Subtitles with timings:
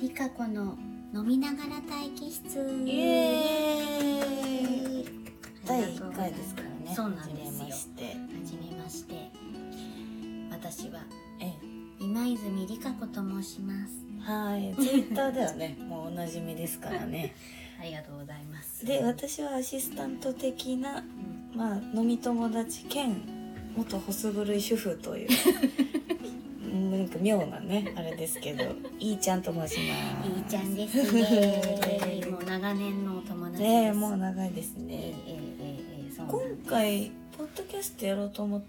[0.00, 0.76] リカ子の
[1.14, 2.58] 飲みながら待機室。
[2.84, 5.24] イエーイ。
[5.64, 6.94] 第1ありがとうございます回ですからね。
[6.94, 7.52] そうなんですよ。
[7.52, 8.04] 初めまして。
[8.04, 8.10] は
[8.44, 9.14] じめまして
[10.50, 11.00] 私は
[11.40, 11.54] え
[12.00, 13.94] 今泉リカ子と申します。
[14.18, 14.74] えはい。
[14.74, 15.76] ツイッターではね。
[15.88, 17.34] もうおなじみですからね。
[17.80, 18.84] ありがとうございます。
[18.84, 21.56] で私はアシスタント的なうん。
[21.56, 23.14] まあ飲み友達兼
[23.76, 25.28] 元ホス狂い主婦という。
[25.28, 26.13] う ん
[27.04, 28.64] なんか妙なねあれですけど
[28.98, 30.28] いいちゃんと申します。
[30.30, 31.12] いいちゃんです。
[31.12, 35.14] ね もう長年のお友達ねえもう長いですええねええ
[36.02, 38.62] ええそうなん今回ポッドキャストやろうと思っ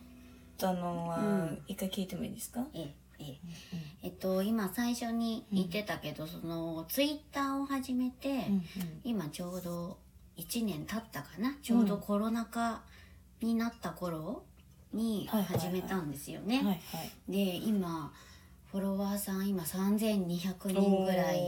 [0.58, 1.64] たのは、うん。
[1.68, 3.38] 一回聞いてもいいですか、ええええ。
[4.04, 8.66] えっと今最初に言ってたけど、そのツイッターを始めて、うん
[9.06, 9.98] 今ちょうど
[10.36, 11.56] 1年経ったかな？
[11.62, 12.82] ちょうどコロナ禍
[13.42, 14.44] になった頃
[14.94, 16.58] に始めたんですよね。
[16.58, 16.80] はいはい。
[17.30, 18.12] で今
[18.76, 21.40] フォロワーさん今3200人ぐらい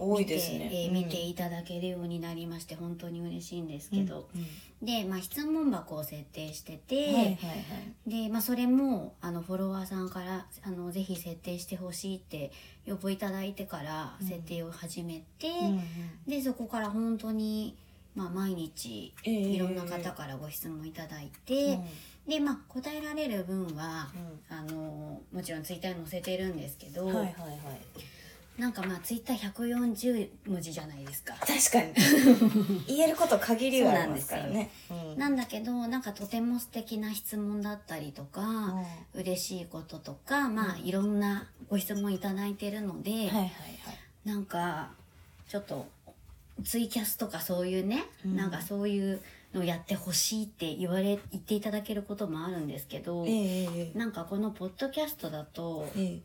[0.00, 4.40] 多いですね、見てえー見ていただけるようになりまして本当に嬉しいんですけど、うん。
[4.40, 4.44] う
[4.84, 4.86] ん。
[4.86, 7.32] で、まあ、質問箱を設定してて、はいはいは
[8.04, 8.10] い。
[8.24, 12.50] で、まあ、それもあのフォロワーさんからあのぜひ設定してほしいって
[12.84, 15.80] 要望いただいてから設定を始めて、うんうん。
[16.26, 17.76] でそこから本当に、
[18.16, 21.78] まあ、毎日ええいろんな方からご質問いただいて、
[22.28, 24.08] で、まあ、答えられる分は、
[24.48, 28.60] あのもちろんツイッターに載せてるんですけど、うんはいはいはい。
[28.60, 31.34] なんかまあツイッター140文字じゃないですか。
[31.34, 32.86] 確かに。
[32.96, 34.70] 言えること限りがありますからね。
[34.90, 38.74] うんなんだけどなんかとても素敵な質問だったりとか、
[39.14, 43.50] 嬉しいこととかまあいろんなご質問いただいてるので、はいはいはい。
[44.24, 44.90] なんか
[45.48, 45.86] ちょっと
[46.64, 48.36] ツイキャスとかそういうね、うん。
[48.36, 49.20] なんかそういう
[49.56, 53.26] のやってほしいって言われ言っていただけることもあるんですけど、
[53.94, 56.20] なんかこのポッドキャストだとええ。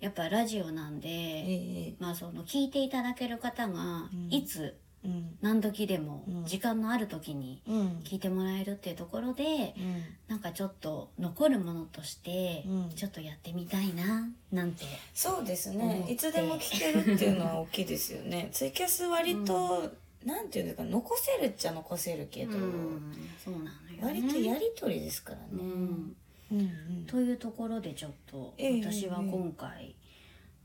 [0.00, 4.28] やっぱラジオなんで、ええまあその聞いていただける方がうん。
[4.30, 5.36] いつうん。
[5.40, 6.44] 何時でもうん。
[6.44, 7.86] 時間のある時にうん。
[8.04, 10.02] 聞いてもらえるっていうところでうん。
[10.28, 12.90] なんかちょっと残るものとしてうん。
[12.94, 14.84] ちょっとやってみたいななんて
[15.14, 16.06] そうですね。
[16.08, 18.50] いつでも聞けるっていうのは大きいですよね。
[18.52, 19.90] ツイキャス割と、
[20.24, 23.12] なんていうか残せるっちゃ残せるけど、うん
[23.42, 23.98] そうなのよね。
[24.00, 26.16] 割とやり取りですからね、うん
[26.50, 26.60] うん。
[26.60, 29.94] うんというところでちょっとええ私は今回、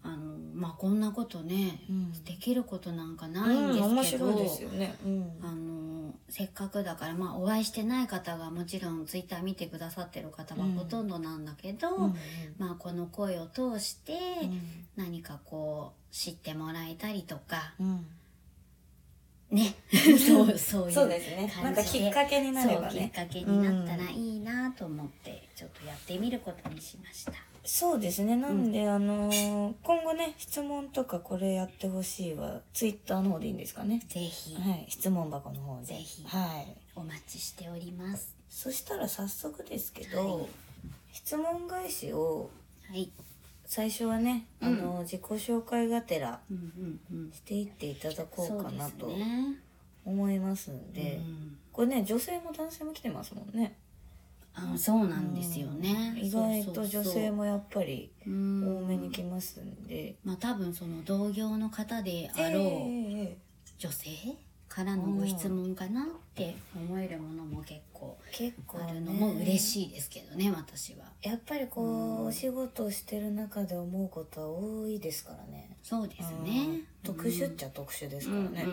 [0.02, 0.18] あの
[0.54, 2.24] まあこんなことね、うん。
[2.24, 5.32] できることなんかないんですけど、ね、うん。
[5.42, 10.72] あのせっかくだからまあお会いしてない方がもちろんツイッター見てくださってる方はうん。
[10.76, 12.16] ほとんどなんだけど、うん。
[12.58, 14.62] まあこの声を通してうん。
[14.96, 18.06] 何かこう知ってもらえたりとかうん
[19.52, 19.74] ね。
[19.92, 21.52] そうそういうそうですね。
[21.64, 27.34] なんかきっかけになればそうきっねかけになったらいいなと思ってちょっとやってみることにしました。
[27.66, 28.36] そうですね。
[28.36, 34.02] なんで、あのー今後ね質問とかこれやってほしいはツイッターの方でいいんですかね？
[34.08, 34.56] ぜひ。
[34.56, 34.86] はい。
[34.90, 35.86] 質問箱の方で。
[35.88, 36.24] ぜひ。
[36.26, 36.76] はい。
[36.96, 38.34] お待ちしております。
[38.50, 40.46] そしたら早速ですけど、はい。
[41.14, 42.50] 質問返しを
[42.90, 43.12] はい。
[43.70, 44.68] 最初はね、うん。
[44.68, 46.40] あの自己紹介がてら。
[47.32, 49.12] していっていただこうかなと。
[50.04, 51.18] 思いますんで。
[51.18, 51.58] うん。
[51.72, 53.76] これね女性も男性も来てますもんね。
[54.56, 56.16] あそうなんですよね。
[56.20, 57.14] 意外とそうそうそう。
[57.14, 58.88] 女性もやっぱり多うん。
[58.88, 63.38] めに来ますんで、まあ多分その同業の方であろうええ。
[63.78, 64.10] 女性
[64.70, 71.06] からのご質問かなって思えるものも結構結構あるのねも嬉しいですけどね私は。
[71.22, 72.26] やっぱりこう、うん。
[72.28, 75.76] お仕事をしてる中で思うことは多いですからね。
[75.84, 76.44] そうですうん。
[76.46, 76.82] ね。
[77.04, 78.66] 特殊っちゃ特殊ですからね、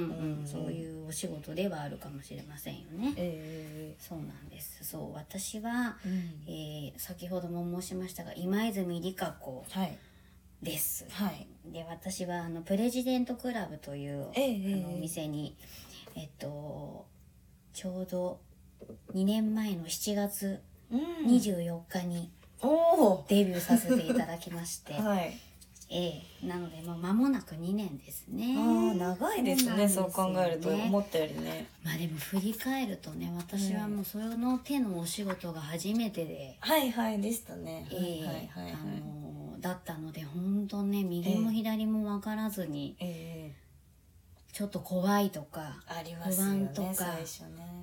[0.44, 3.14] そうういうお仕事ではあるかもしれませんよね。
[3.16, 4.84] えそうなんです。
[4.84, 6.14] そう私は、えうん。
[6.46, 9.96] えー先ほども申しましたが今泉理香子はい。
[10.62, 11.06] です。
[11.10, 11.46] はい。
[11.66, 14.74] で私はあのプレジデントクラブという、ええ。
[14.74, 15.56] あのお店に
[16.16, 17.06] えっと
[17.72, 18.40] ちょうど
[19.14, 20.60] 2年前の7月
[20.90, 21.30] うん。
[21.30, 22.30] 24日に
[23.28, 25.36] デビューさせていただきまして、 はい。
[25.88, 26.46] ええ。
[26.46, 28.54] なのでもう間もなく2年ですね。
[28.56, 29.88] ああ長いですね。
[29.88, 31.66] そうなん考えると思ったよりね。
[31.84, 37.86] まあでも振り返るとね私はもうその手のお仕事が初めてで、はいはいでしたね。
[37.92, 38.26] ええ。
[38.26, 38.72] はいはいはいはい。
[38.72, 43.65] あのだったので本当ね右も左も分からずにええ
[44.56, 47.26] ちょっと怖いとかありますよ不ね安とかね。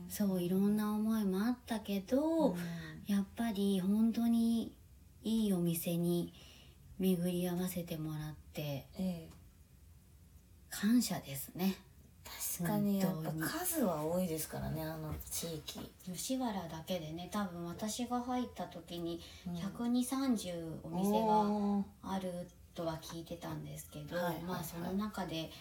[0.09, 2.55] そういろんな思いもあったけど、うん。
[3.05, 4.73] やっぱり本当に
[5.21, 6.33] いいお店に
[6.97, 9.29] 巡り合わせてもらってええ。
[10.71, 11.75] 感謝ですね。
[12.57, 15.91] 確かにやっぱ数は多いですからねあの地域。
[16.11, 19.55] 吉原だけでね多分私が入った時にうん。
[19.57, 24.43] 12030お店があるとは聞いてたんですけど、はいはいはい。
[24.45, 25.51] まあその中で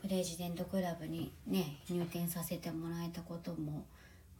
[0.00, 3.84] プレジデントクラブにね入店させてもらえたことも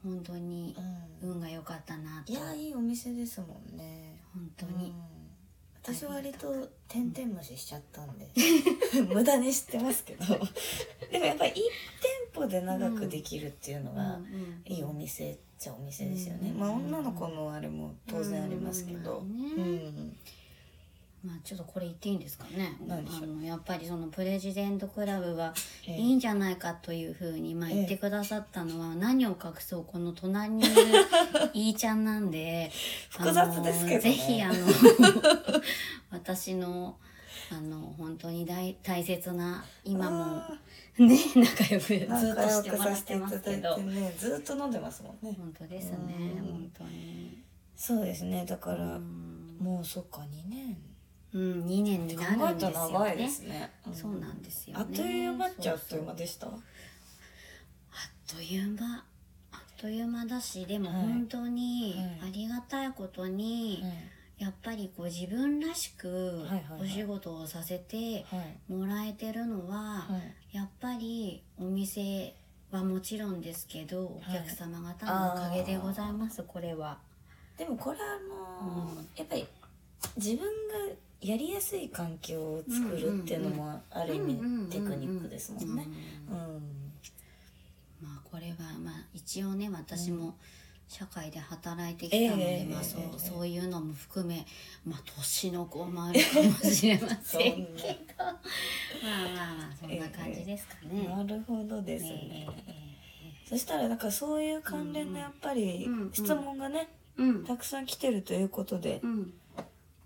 [0.02, 0.75] 本当に
[1.22, 1.31] うん。
[1.31, 2.32] 運が良かったなと。
[2.32, 4.20] いやいいお店ですもんね。
[4.32, 4.94] 本当に、うん。
[5.82, 8.28] 私は割と点々虫しちゃったんで。
[9.12, 10.25] 無駄に知ってますけど。
[11.10, 11.62] でもやっぱり1店
[12.34, 14.20] 舗で長くできるっていうのが
[14.64, 19.19] いいお店っちゃお店ですよね、うんまあ女の子のあれも当然ありますけど。
[19.19, 20.16] うんうん
[21.25, 22.76] まあちょっとこれ言っていいんですかね。
[22.88, 22.94] あ
[23.26, 25.53] のやっぱりそのプレジデントクラブは
[25.87, 25.97] ええ。
[25.97, 27.76] いいんじゃないかというふうにまあええ。
[27.76, 30.75] 言ってくださったのは何を隠そうこの隣にいる
[31.55, 32.70] いーちゃんなんで
[33.11, 33.99] 複雑ですけどね。
[33.99, 35.62] あのぜひあの
[36.11, 36.97] 私の
[37.50, 40.59] あの本当に大大切な今もあ
[40.99, 43.75] ね仲良くずっとしてもらってますけど。
[43.76, 45.35] てねずっと飲んでますもんね。
[45.37, 45.99] 本当ですね
[46.38, 46.47] うん。
[46.47, 47.43] 本当に。
[47.75, 49.56] そうですねだかうらん。
[49.59, 50.76] もうそっか2年
[51.34, 53.70] うん2年に考なるんですよら長いでねすね。
[53.92, 54.42] そうなん。
[54.42, 56.46] ですよねあっという間っちゃあっという間でした？
[56.46, 56.54] あっ
[58.26, 59.04] という間
[59.52, 62.30] あっという間だしでもはい本当にはい。
[62.30, 63.82] ありがたいことに、
[64.38, 66.82] やっぱりこう自分らしくはいはいはい。
[66.82, 68.72] お仕事をさせてはい。
[68.72, 70.20] もらえてるのは、は
[70.52, 70.56] い。
[70.56, 72.34] やっぱりお店
[72.70, 74.38] はもちろんですけどおはい。
[74.46, 76.98] 客様方のおかげでございます、これは。
[77.56, 78.19] でもこれあ
[78.64, 79.08] のーうん。
[79.16, 79.46] やっぱり
[80.16, 80.44] 自分が
[81.20, 84.37] やりやすい環境を作るっていうのもある意味
[84.70, 85.87] テクニックですもんね。
[88.00, 90.37] まあこれはまあ一応ね私も
[90.87, 94.47] 社会で働いてきたので、ええまあそうええそういうのも含め
[94.87, 98.25] まあ年の子もあるかもしれませんけど。
[98.25, 98.35] まあ
[99.35, 101.09] まあまあそんな感じですかね。
[101.09, 102.49] なるほどですえね。
[102.69, 102.88] ええ
[103.49, 106.91] そしたらなんかそういう関連のやっぱり質問がね
[107.47, 109.32] たくさん来てるということでうん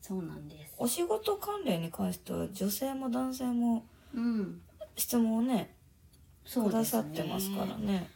[0.02, 0.74] そうなんです。
[0.76, 4.60] お仕事関連に関しては女性も男性もうん
[4.96, 5.74] 質問をね
[6.44, 8.10] くだそうですねさってますからね。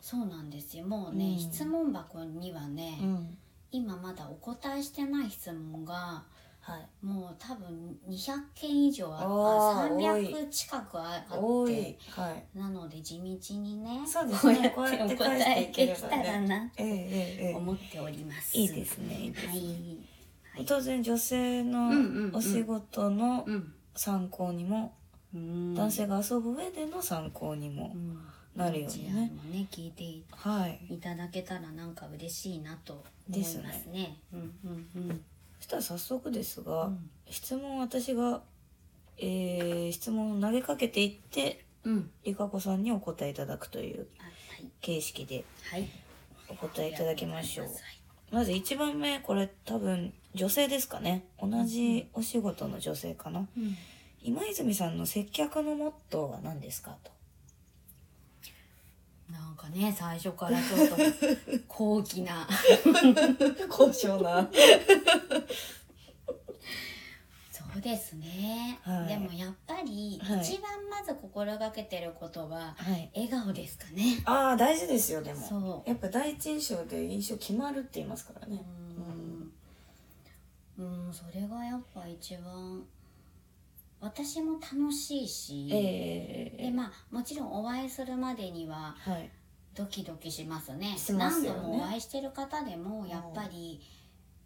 [0.00, 3.38] そうなんですよもうね、うん質問箱にはね、うん
[3.74, 6.22] 今まだお答えしてない質問が
[6.60, 7.04] はい。
[7.04, 11.98] もう多分200件以上ああーあ300近くああ多いって。
[12.20, 12.44] はい。
[12.56, 13.22] なので地道
[13.58, 18.56] にねそうですねこうやっておこうやって返していければね答えてきたらなええええええ思っております。
[18.56, 19.96] いいですねいいですねはい。
[20.54, 20.64] はい。
[20.66, 21.90] 当然女性の
[22.32, 23.74] お仕事のうん。
[23.94, 24.94] 参考にも、
[25.34, 25.74] うん。
[25.74, 28.18] 男性が遊ぶ上での参考にもう、ん。
[28.54, 34.18] なるようにねね聞いていはいいただけたらなんか嬉しいなと思いますね。
[34.32, 35.24] うんうんうん。
[35.58, 37.10] そしたら早速ですが、うん。
[37.30, 38.42] 質問私が、
[39.18, 42.10] えー質問を投げかけていってうん。
[42.24, 44.06] りかこさんにお答えいただくという
[44.80, 45.88] 形式ではい。
[46.48, 47.66] お答えいただきましょう。
[47.66, 48.01] ありがとござい
[48.32, 51.24] まず1番目これ多分女性ですかね。
[51.40, 53.76] 同じお仕事の女性かな、うん。
[54.22, 57.12] 今泉さんの接客のモットーは何ですかと。
[59.30, 60.96] なんかね最初からちょっと
[61.68, 62.48] 高貴な。
[63.68, 64.48] 高尚な
[67.82, 69.08] ですね、はい。
[69.08, 70.58] でもやっぱり一はい。
[70.60, 73.10] 番まず心がけてることははい。
[73.14, 74.22] 笑顔ですかね。
[74.24, 75.40] ああ大事ですよでも。
[75.40, 75.88] そう。
[75.88, 78.62] やっぱ第一印象で印象決まるって言いますからね。
[80.78, 82.82] うん、うん、それがやっぱ一番
[84.00, 86.62] 私も楽しいし、ええ。
[86.64, 89.30] でまあもちろんお会いするまでにははい。
[89.74, 90.96] ドキドキしますね。
[90.98, 91.58] しますよね。
[91.58, 93.80] 何度もお会いしてる方でもやっぱり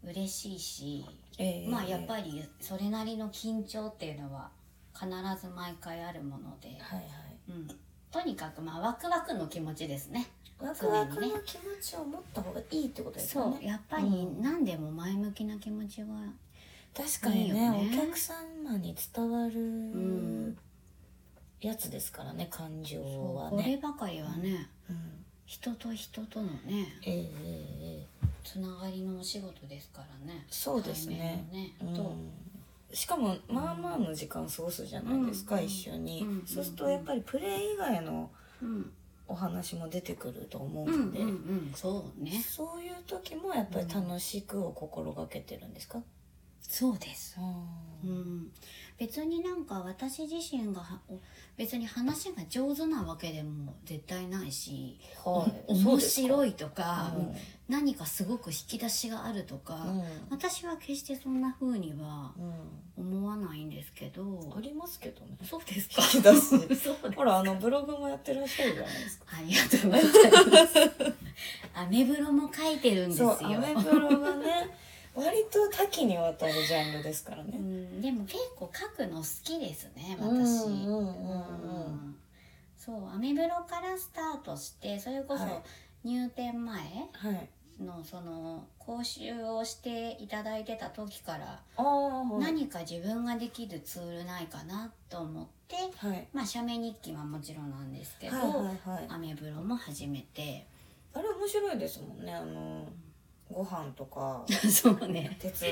[0.04, 1.04] 嬉しいし、
[1.38, 1.68] ええ。
[1.68, 4.50] まあやっぱりそれなりの緊張っていうのは
[4.94, 5.08] 必
[5.40, 7.06] ず毎回あるもので、はいはい。
[7.50, 7.68] うん、
[8.10, 10.30] とにかくまあワクワクの気持ちですね。
[10.58, 13.50] ワクワクの気持ちを持った方がいいってことですかそう。
[13.60, 14.42] ねやっぱりうん。
[14.42, 16.06] 何でも前向きな気持ちが
[16.94, 20.56] 確かにねお客様に伝わるん。
[21.60, 23.00] やつですからね感情
[23.34, 25.24] はこれねばかりはね、うん。
[25.44, 26.86] 人と人とのね。
[27.02, 27.28] ええええ
[27.80, 30.46] ええつながりのお仕事ですからね。
[30.48, 31.48] そうですね。
[31.52, 31.72] ね。
[31.94, 32.32] と、うん。
[32.92, 35.64] しかもまあまあの時間過ごすじゃないですか、うん。
[35.64, 36.46] 一緒に、うん。
[36.46, 38.30] そうするとやっぱりプレイ以外の
[38.62, 38.92] うん。
[39.28, 41.18] お話も出てくると思ううんので、
[41.74, 42.30] そうね。
[42.48, 46.00] そういう時もやっぱり楽しくを心がけてるんですか、
[46.62, 47.36] そうです。
[48.04, 48.38] ううん。
[48.44, 48.52] ん
[48.98, 51.00] 別になんか私自身が
[51.56, 55.52] 別に話が上手なわけでも絶対ないし、はい。
[55.68, 57.34] お面白いとか、うん。
[57.68, 60.02] 何かすごく引き出しがあるとか、うん。
[60.30, 62.32] 私は決してそんな風には
[62.96, 65.38] う思わないんですけど、ん、ありますけどね。
[65.48, 66.02] そうですか？
[66.02, 69.24] 引き出し ほらあのブログもやってらっしゃるじゃないですか。
[69.38, 71.14] ありがとうございます。
[71.74, 73.38] アメブロも書いてるんですよ。
[73.42, 74.76] アメブロがね
[75.16, 77.56] 割と多岐にわたるジャンルですからうね。
[77.58, 80.66] ん、でも結構書くの好きですね私。
[80.66, 82.16] うん
[82.76, 85.50] そうアメブロからスタートしてそれこそは
[86.04, 87.48] い入店前はい。
[87.82, 91.60] のその講習をしていただいてた時から。
[92.38, 96.26] 何か自分ができるツールないかなと思ってはい。
[96.32, 99.06] まあ写メ日記はもちろんなんですけど、はいはいはい。
[99.08, 100.66] アメブロも始めて
[101.12, 102.32] あれ面白いですもんね。
[102.34, 102.86] あの
[103.50, 105.36] ご飯とか そうね。
[105.40, 105.68] 鉄道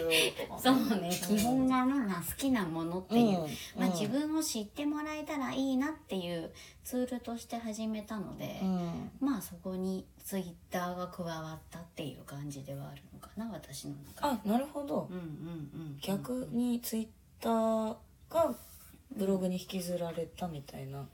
[0.46, 1.10] とか、そうね。
[1.10, 3.48] 基本がまあ好きなものっていう、うん。
[3.76, 6.52] まあ、自分を知ってもらえたらいいなっていう
[6.84, 9.10] ツールとして始めたので、うん。
[9.20, 14.40] まあそこにツイッターが加わったっていう感じではあるのかな私の中で。
[14.46, 15.08] あなるほど。
[15.10, 15.22] うんうんう
[15.94, 17.08] ん、逆にツイッ
[17.40, 17.96] ター
[18.30, 18.54] が
[19.10, 21.06] ブログに引きずられたみたいな、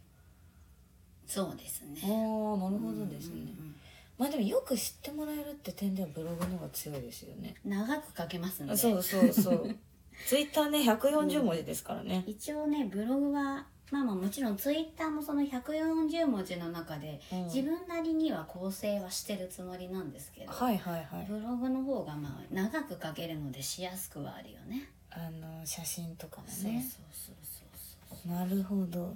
[1.26, 2.00] そうですね。
[2.02, 3.80] ああなるほどですね、うん
[4.21, 7.55] まあでもよく知ってもらえるって点ではブログの方が強いですよね。
[7.65, 8.77] うん長く書けますので。
[8.77, 9.77] そうそうそう。
[10.29, 17.45] ツイッターね140文字ですからね、一応ねブログはまあまあもちろんツイッターもその140文字の中で、うん。
[17.45, 21.27] 自分なりには構成はしてるつもりなんですけど、はいはいはい。
[21.27, 24.91] ブログの方がまあ長く書けるのでしやすくはあるよね。
[25.09, 26.53] あの写真とかもね。
[26.53, 28.31] そうそうそうそう。
[28.31, 29.15] なるほど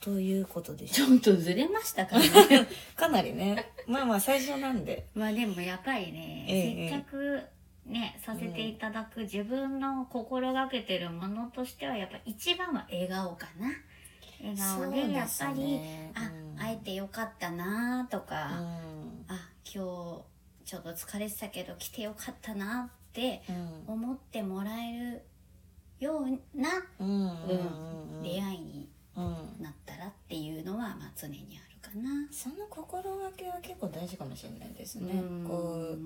[0.00, 2.66] ということでしちょょっとずれましたからね。
[2.96, 3.70] かなりね。
[3.86, 5.06] まあまあ最初なんで。
[5.14, 7.42] まあでもやっぱりね、ええせっかく
[7.86, 13.68] ねさせていただく自分の心がけてるものとしてはやっぱ一番は笑顔かな。
[14.42, 15.78] 笑顔でやっぱり、
[16.14, 19.24] あ、会えてよかったなとか、うん。
[19.28, 19.76] あ今日
[20.64, 23.84] ちょっと疲れてたけど来てよかったなってうん。
[23.86, 25.22] 思ってもらえる
[25.98, 28.22] ようなうんうんうんうん。
[28.22, 32.10] 出会いにうんなったらっていうのはまあ常にあるかな。
[32.30, 35.12] その心がけは結構大事かもしれないですね。
[35.12, 35.44] うん。
[35.46, 35.98] こう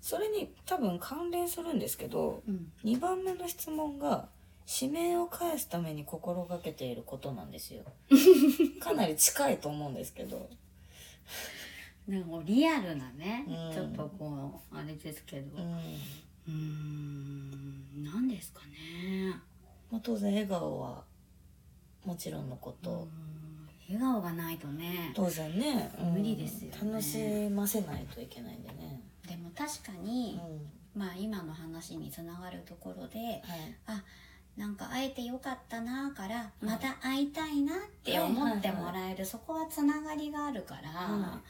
[0.00, 2.72] それに多分関連するんですけどうん。
[2.84, 4.28] 2番目の質問が
[4.80, 7.82] 指名を返すために心がけていることなんですよ。
[8.80, 10.48] かなり近いと思うんですけど。
[12.06, 13.72] なんかリアルなね、うん。
[13.72, 15.56] ちょっとこうあれですけど。
[15.56, 19.34] ううんーん何ですかね。
[19.90, 21.04] まあ、当然笑顔は
[22.04, 23.08] もちろんのこうと、ん。
[23.88, 25.12] 笑顔がないとね。
[25.14, 26.12] 当然ね、うん。
[26.14, 26.90] 無理ですよね。
[26.90, 27.18] 楽し
[27.50, 30.04] ませないといけないんでね、でも確かうん。
[30.04, 30.40] に、
[30.96, 33.42] まあ今の話につながるところではい、
[33.86, 34.02] あ
[34.56, 41.40] なんか会えてよかったなからまた会いたいなって思ってもらえる、そこはつながりがあるから、は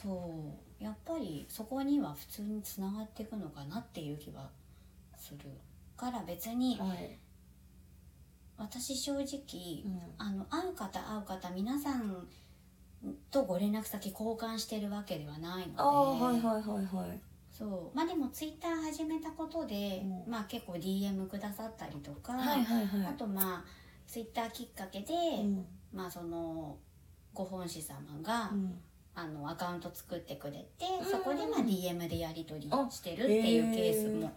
[0.00, 0.32] そ
[0.80, 0.84] う。
[0.84, 4.48] やっぱりそこには普通につながっていくのかなっていう気は
[5.16, 5.38] する
[5.96, 7.18] から別にはい
[8.58, 9.22] 私正直、
[9.84, 10.00] うん。
[10.18, 12.26] あの会う方会う方皆さん
[13.30, 15.72] とご連絡先交換してるわけではないので。
[15.76, 17.20] ああはいはいはいはい。
[17.50, 17.96] そう。
[17.96, 20.30] まあでもツイッター始めたことで、うん。
[20.30, 23.06] まあ結構 DM くださったりとか、はいはいはい。
[23.06, 23.64] あとまあ
[24.06, 25.66] ツイッターきっかけで、うん。
[25.92, 26.76] まあその
[27.32, 28.80] ご本師様が、うん。
[29.14, 31.10] あのアカウント作ってくれて、うん。
[31.10, 34.32] そこでまあ DM でやり取りしてるっていうケースも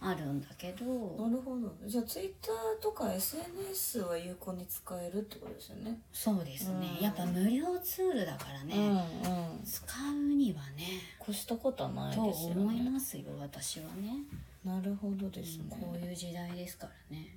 [0.00, 1.72] あるんだけど、なるほど。
[1.86, 6.00] じゃあツイッターとか SNS は有効に使えるってことですよね。
[6.12, 7.04] そうですね、うん。
[7.04, 9.62] やっぱ無料ツールだからね、うんうん。
[9.64, 10.84] 使うにはね。
[11.22, 14.18] 越したことはないとですよ思いねますよ私はね、
[14.64, 17.36] なるほどですね、こういう時代ですからね。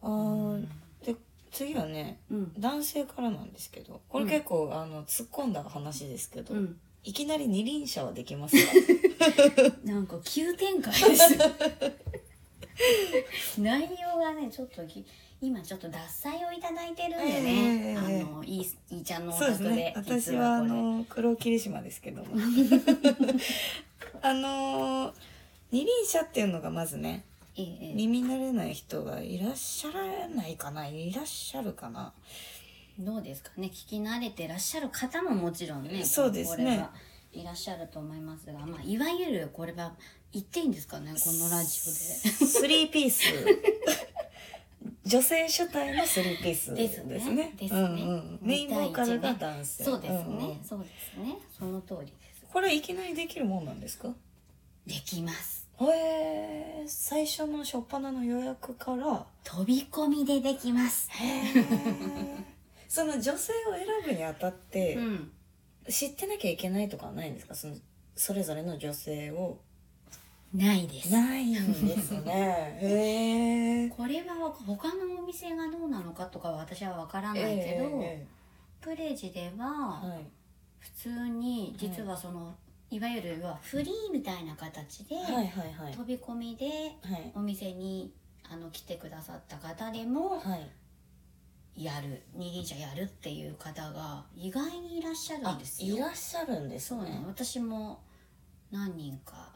[0.00, 0.66] あー
[1.04, 1.14] で
[1.50, 2.52] 次はねうん。
[2.58, 4.00] 男性からなんですけど。
[4.08, 8.72] これ結構、あの突っ込んだ話ですけど、うんいきなり二輪車はできますか？
[9.84, 11.38] なんか急展開です。
[13.60, 15.04] 内容がねちょっとき
[15.40, 19.92] 今ちょっと脱菜をいただいてるんでね、ええあのいいいいちゃんのお宅でね。
[19.96, 22.28] 私実はあの黒霧島ですけども。
[24.22, 25.12] あの
[25.72, 27.24] 二輪車っていうのがまずね
[27.56, 27.94] ええええ。
[27.94, 30.86] 耳慣れない人がいらっしゃらないかな？
[30.86, 32.12] いらっしゃるかな？
[32.98, 33.66] どうですかね？
[33.68, 36.64] 聞き慣れてらっしゃる方ももちろんねそうですね。
[36.64, 36.90] これは
[37.32, 39.92] いらっしゃると思いますが、まあ、いわゆるこれは
[40.32, 41.12] 言っていいんですかね？
[41.12, 43.22] このラジスリーピース。
[45.04, 47.34] 女性主体のスリーピースオでですすね。
[47.34, 48.38] ねですね、うんうん。
[48.40, 49.84] メインボーカルが男性。
[49.84, 50.64] そうですね、んん。
[50.64, 51.38] そうですね。
[51.58, 52.44] その通りです。
[52.52, 54.08] これいきなりできるもんなんですか？
[54.86, 55.68] できます。
[55.80, 55.84] へ
[56.84, 61.08] え最初の初っ端の予約から飛び込みでできます。
[61.10, 61.26] へ
[61.58, 62.44] え
[62.92, 65.30] その女性を選ぶにあたって、うん。
[65.88, 67.54] 知ってなきゃいけないとかはないんですか？
[67.54, 67.74] その
[68.14, 69.58] それぞれの女性を。
[70.52, 71.10] ないです。
[71.10, 72.76] ないんですね。
[72.82, 73.88] へえ。
[73.88, 74.34] これは
[74.66, 78.26] 他のお店がどうなのかとかは私は分からないけど、え
[78.82, 79.66] プレジでえは
[80.02, 80.26] はい。
[80.78, 82.54] 普通に実はその
[82.90, 85.94] いわゆる要はフリーみたいな形で、はいはいはい。
[85.94, 86.66] 飛び込みで
[87.00, 87.32] はい。
[87.34, 88.12] お店に
[88.50, 90.70] あの来てくださった方でもはい
[91.76, 95.96] やる二輪車やるっていう方が意外にいらっしゃるあんですよ。
[95.96, 97.28] いらっしゃるんですそうなねの。
[97.28, 98.00] 私も
[98.70, 99.50] 何人か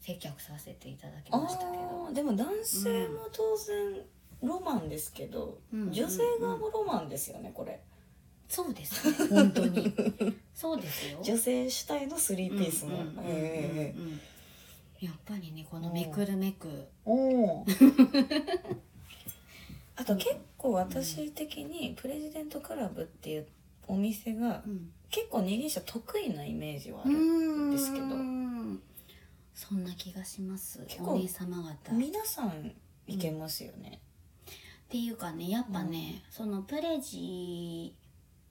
[0.00, 2.08] 接客させていただきあましたけど。
[2.10, 4.02] ーでも男性も当然
[4.42, 7.80] ロマンですけど、うん女性側もロマンですよねこれ。
[8.48, 9.94] そうですね本当に。
[10.54, 11.18] そうですよ。
[11.22, 13.94] 女性主体のスリーピースのうんうんうんうんえ
[15.00, 16.88] やっぱりねこのめくるめく。
[17.04, 17.14] お
[17.60, 17.66] お
[19.96, 23.46] あと結構私的にプレジデントクラブっていう
[23.88, 24.90] お店がうん。
[25.08, 28.06] 結構二輪車得意なイメージはあうる、んですけど。
[29.54, 30.84] そんな気がします。
[30.88, 31.70] 結構お姉様方。
[31.72, 32.72] っ皆さん
[33.06, 34.00] いけますよね、
[34.88, 37.94] ていうかねやっぱね、そのプレジ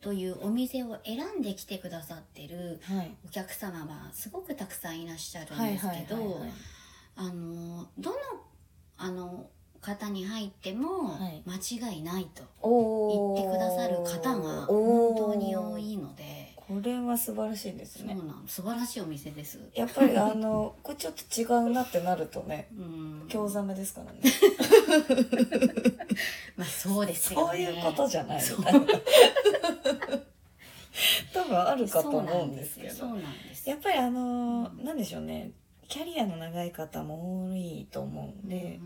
[0.02, 3.16] というお店を選んで来てくださってるはい。
[3.26, 6.42] お客様はすごくたくさんいらっしゃるんはいですけど、
[7.18, 8.18] あのどの
[8.98, 9.50] あの
[9.86, 11.44] 方に入ってもはい。
[11.46, 11.58] 間
[11.92, 12.72] 違いないと言
[13.48, 16.52] ってくださる方が本当に多いので。
[16.56, 18.16] これは素晴らしいですね。
[18.16, 19.60] そうなん素晴らしいお店です。
[19.76, 23.28] やっぱりあの これちょっと違うなってなるとねうん。
[23.30, 24.20] 興ざめですからね。
[26.58, 27.48] まあそうですよね。
[27.48, 28.80] そういうことじゃないみたいな。
[31.34, 32.96] 多分あるかと思うんですけど。
[32.96, 33.24] そうなんで
[33.54, 33.76] すよ。
[33.76, 35.52] やっぱりあのなんでしょうね。
[35.88, 38.80] キャリアの長い方も多いと思うんで、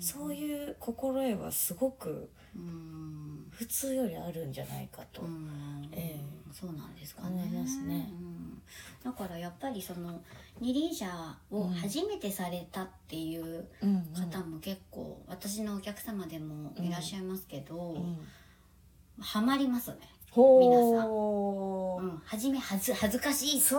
[0.00, 3.46] そういう心得はすごくうん。
[3.50, 5.88] 普通よりあるんじゃないかと、うん。
[5.92, 6.20] ええ。
[6.52, 7.42] そうなんですかね。
[7.42, 8.08] 思いますね。
[8.12, 8.62] うん。
[9.04, 10.20] だからやっぱりその
[10.60, 14.04] 二輪車を初めてされたっていううん。
[14.14, 18.18] 方も結構、私のお客様でもいらっしゃいますけど、うん。
[19.20, 19.96] ハマりますね。
[20.30, 22.02] ほー。
[22.02, 23.74] うん、初めはず恥ずかしいって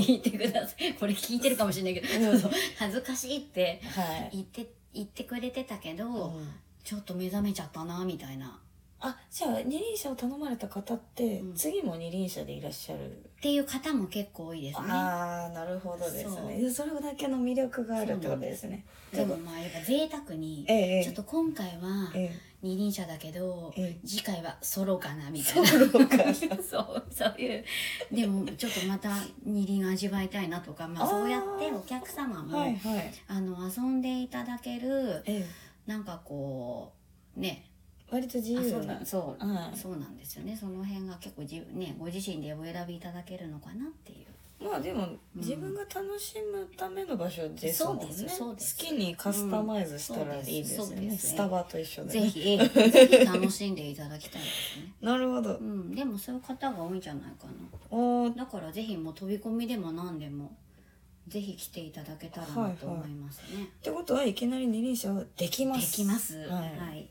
[0.00, 0.94] 言ってください。
[0.94, 2.40] これ聞いてるかもしれないけど、うん。
[2.40, 2.60] そうそう。
[2.78, 6.48] 恥ずかしいってはい、言って言ってくれてたけど、うん。
[6.84, 8.58] ちょっと目覚めちゃったなみたいな。
[9.00, 11.54] あじゃあ二輪車を頼まれた方って、うん。
[11.54, 13.10] 次も二輪車でいらっしゃる？
[13.10, 14.86] っていう方も結構多いですね。
[14.88, 16.60] ああなるほどですね。
[16.60, 18.84] でそれだけの魅力があるってことですね。
[19.12, 21.04] でもまあやっぱ贅沢に、ええええ。
[21.04, 24.06] ちょっと今回はえ二輪車だけど、ええ。
[24.06, 25.68] 次回はソロかなみたいな。
[25.68, 26.34] ソロかな。
[26.34, 27.64] そうそういう。
[28.10, 29.10] でもちょっとまた
[29.44, 33.12] 二輪味わいたいなとか、まあ、そうやってお客様も、はいはい。
[33.28, 35.46] あの遊んでいただけるええ。
[35.86, 36.92] なんかこ
[37.36, 37.64] うね。
[38.10, 38.94] 割と自由遊な。
[38.98, 40.56] びそう、はいそうなんですよね。
[40.56, 44.26] その辺が結構自ねご自身でお選びいただけるのかなっていう
[44.60, 48.76] まあでも自分が楽しむための場所ですもんね、そうですそうです。
[48.76, 50.96] 好きにカスタマイズしたらいいですよね,、うん。
[50.96, 50.96] そうです。
[50.96, 51.28] そうです。
[51.28, 52.58] スタバと一緒で、ぜね、ひ
[52.90, 54.92] ぜひ楽しんでいただきたいですね。
[55.00, 55.54] なるほど。
[55.54, 55.94] うん。
[55.94, 57.52] でもそういう方が多いんじゃないかな。
[57.90, 58.36] おー。
[58.36, 60.56] だからぜひもう飛び込みでも何でも
[61.28, 66.38] ぜひ来ていただけたらなと思いますね、ってことはいきなり二輪車はできまですきます。
[66.46, 67.08] ははいい、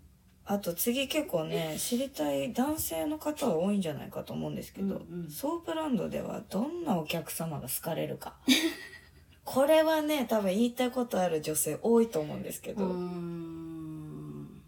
[0.48, 5.30] あと次結構ね知りたい男性の方は多いんじゃないかと思うんですけど、うんうん。
[5.30, 8.36] ソープランドではどんなお客様が好かれるか。
[9.44, 14.62] これはね多分言いたいことある女性多いと思うんですけど、ん。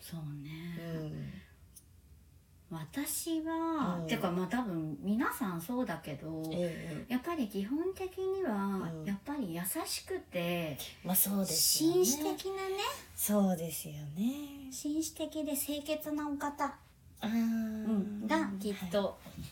[0.00, 0.41] そうね、うん
[2.72, 4.06] 私は、うん。
[4.06, 9.04] てかまあ多分皆さんそうだけど、ええやっぱり基本的には、うん。
[9.04, 11.94] やっぱり優しくてまあそうですよね。
[11.94, 12.76] 紳士的なね。
[13.14, 14.70] そうですよね。
[14.70, 16.74] 紳士的で清潔なお方、
[17.22, 19.42] うん、がきっと、はい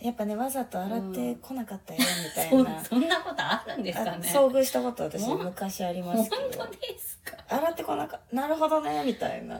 [0.00, 6.64] やっぱねわざと洗ってこなかったよみたいそな、そんなことあるんですかあね遭遇したこと私昔ありま本すけど。
[6.66, 7.36] 当ですか？
[7.48, 9.58] 洗ってこなかなるほどねみたいな、へ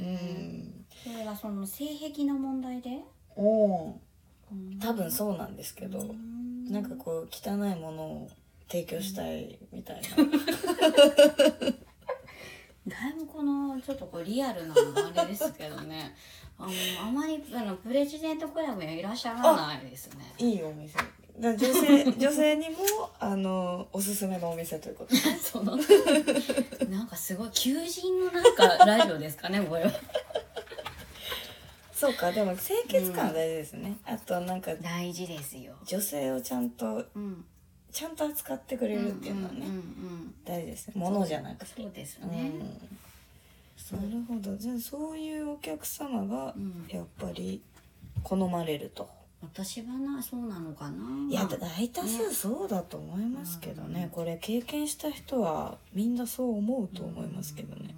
[0.00, 0.10] ーう
[0.50, 0.63] ん
[1.04, 3.02] それはその性癖の問題で？
[3.36, 4.00] お
[4.80, 6.72] 多分そうなんですけど、うん。
[6.72, 8.30] なんかこう汚いものを
[8.68, 10.02] 提供したいみたいな、
[12.88, 14.74] だいぶこのちょっとこうリアルな
[15.16, 16.16] あれですけどね。
[16.56, 16.70] あの
[17.08, 20.32] あまりあのプレジデントクラブにはいらっしゃらないですね。
[20.38, 20.96] いいお店。
[21.38, 22.76] だ女性 女性にも
[23.18, 25.20] あのおすすめのお店ということで。
[25.36, 25.76] その
[26.88, 29.90] なんかすごい求人のなんかラジオですかねこれは
[32.04, 35.72] そうかでも清潔感は大事ですね、あとなんか大事ですよ。
[35.86, 37.44] 女性をちゃんとうん。
[37.90, 40.92] ちゃんと扱ってくれるっていうのはね、うんうんうん大事ですね。
[40.96, 41.82] 物じゃなくて。
[41.82, 42.30] そうですうん。
[42.30, 42.52] ね、
[43.92, 44.54] なるほど。
[44.58, 46.86] じゃあそういうお客様がうん。
[46.88, 47.62] やっぱり
[48.22, 49.08] 好まれると、
[49.40, 51.04] 私はなそうなのかな。
[51.30, 54.02] いや大多数そうだと思いますけどね。
[54.04, 54.10] うん。
[54.10, 57.94] これ経験した人はみんなそう思うと思いますけどね、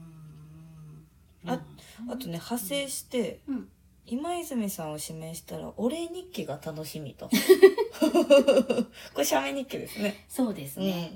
[1.45, 1.51] うん。
[1.51, 1.61] あ
[2.09, 3.69] あとね派生してうん
[4.07, 7.29] 今泉さんを指名したらお礼日記が楽しみと。
[9.13, 10.25] これ写メ日記ですね。
[10.29, 11.13] そうですね、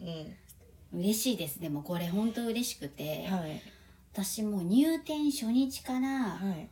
[0.92, 1.60] うん嬉しいです。
[1.60, 3.62] でもこれ本当嬉しくて、うんはい。
[4.12, 6.68] 私もう入店初日からはい。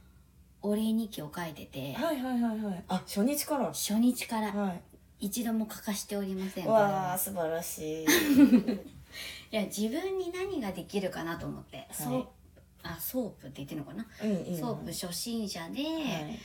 [0.60, 2.84] お礼日記を書いてて、はいはいはいはい。
[2.88, 3.66] あ初日から。
[3.66, 4.82] 初日からはい。
[5.20, 7.12] 一度も欠かしておりませんわは。
[7.12, 8.06] あ素晴らしい。
[9.52, 12.28] いや自分に何ができるかなと思って、ソープ
[12.82, 16.38] あソープって言ってるのかな、うんソープ初心者で、はい。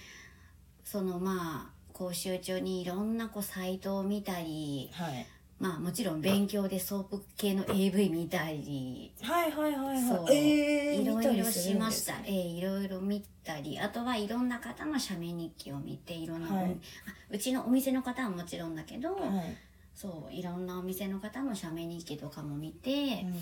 [0.83, 5.25] そのまあ講習中にいろんなこうサイトを見たりはい。
[5.59, 10.35] まあもちろん勉強でソープ系の AV 見たりはいはいはいはい。
[10.35, 13.79] えーいろいろしました、ええいろいろ見たり。
[13.79, 16.65] あとはいろんな方の写メ日記を見ていろんな、はい。
[16.65, 16.69] あ
[17.29, 19.55] うちのお店の方はもちろんだけど、はい。
[19.95, 23.39] そういろんなお店の方の写メ日記とかも見て、うん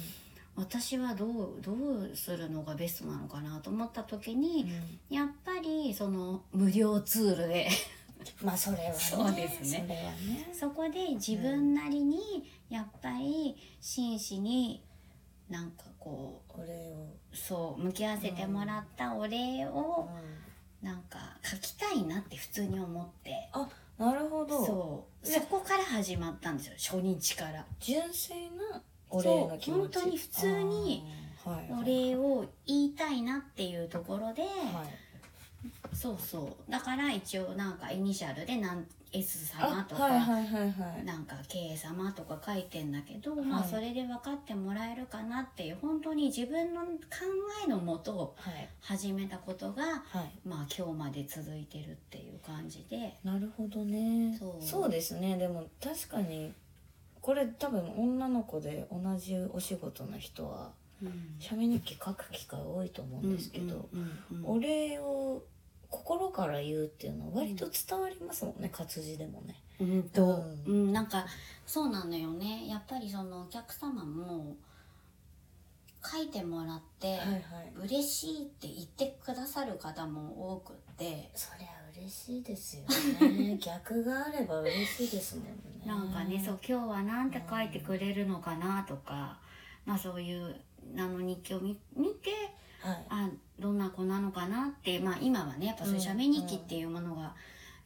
[0.55, 4.71] 私はどうどうするのがベストなのかなと思った時に、
[5.09, 7.69] やっぱりその無料ツールで。
[8.43, 8.93] まあそれはね。
[8.93, 10.15] そうですね。
[10.53, 14.83] そこで自分なりにやっぱり真摯に
[15.49, 17.15] なんかこお礼を。
[17.31, 20.09] うそう向き合わせてもらったお礼を
[20.81, 23.49] なんか書きたいなって普通に思って。
[23.53, 24.65] あなるほど。
[24.65, 25.25] そう。
[25.25, 27.65] でそこから始まったんですよ初日から。
[27.79, 28.81] 純粋な
[29.11, 29.93] お礼の気持ち。
[29.93, 31.03] そう本当に普通に
[31.79, 34.51] お礼を言いたいなっていうところで、はい。
[35.93, 36.71] そうそう。
[36.71, 41.03] だから一応なんかイニシャルでなん S 様あとか、はいはいはいはい。
[41.03, 46.87] なんか K 様とか書いてんだけど、まあはいそれで分かってもらえるかなっていう本当に自分の考
[47.65, 48.69] えのもとはい。
[48.79, 50.31] 始めたことがはい。
[50.47, 53.17] まあ今日まで続いてるっていう感じで。
[53.23, 54.35] なるほどね。
[54.39, 54.65] そう。
[54.65, 55.37] そうですね。
[55.37, 56.53] でも確かに
[57.21, 60.71] これ多分女の子で同じお仕事の人は
[61.39, 63.89] 写メ日記書く機会多いと思うんですけど、
[64.43, 65.43] お礼を
[65.89, 69.55] 心から言うっていうのは割と伝わりますもんね、活字でもね。
[69.79, 70.03] うん。
[70.03, 71.25] と、ううん、なんか
[71.67, 72.67] そうなのよね。
[72.67, 74.55] やっぱりそのお客様も
[76.03, 77.41] 書いてもらって、はいはい。
[77.83, 82.83] 嬉しいって言ってくださる方も多くってそりゃ嬉しいですよ
[83.29, 83.57] ね。
[83.61, 85.53] 逆があれば嬉しいですもんね。
[85.85, 89.37] なんかねそう今日はなんて書いてくれるのかなとか、
[89.85, 90.55] まあそういう
[90.97, 92.31] あの日記を見見て
[92.79, 93.05] はい。
[93.09, 97.35] あどんな子なのかなってまあ今はねやっぱそういう写メ日記っていうものが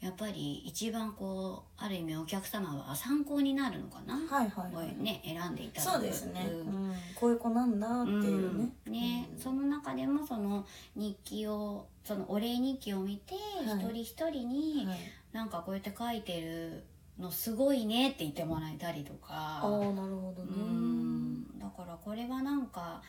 [0.06, 4.96] やっぱり一番こうある意味お客様は参考になるのかな、はいはいはい。
[5.04, 6.96] ね選んでいただくそうですね、ううんん。
[7.15, 8.72] こういう子なんだっていうね。
[8.86, 10.63] うんねうんその中でもその
[10.96, 14.98] 日記をそのお礼日記を見て、はい一人一人に、はい。
[15.34, 16.84] なんかこうやって書いてる
[17.20, 20.52] のすごいねって言ってもらえたりとかああなるほどね。
[20.56, 23.02] うんだからこれはなんか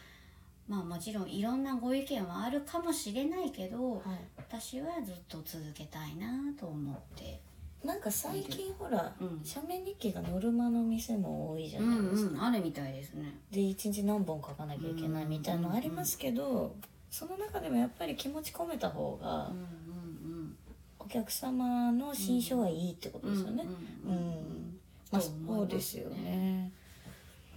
[0.66, 4.02] まあもちろんいろんなご意見はあるかもしれないけどはい。
[4.48, 6.26] 私はずっと続けたいな
[6.58, 7.40] と思って
[7.84, 9.40] なんか最近ほら、うん。
[9.44, 12.30] 写メ日記がノルマの店も多いじゃうないですか。
[12.32, 13.34] んうんあるみたいですね。
[13.50, 16.74] で一日何本書かなきゃいけないみたいなのありますけど、
[17.10, 20.56] その中でもやっぱり気持ち込めた方がうんうん
[20.98, 23.64] お客様の心象はいいってことうんですよね。
[24.04, 24.78] ううんん
[25.12, 25.56] まあと思いますね。
[25.56, 26.72] そうですよね。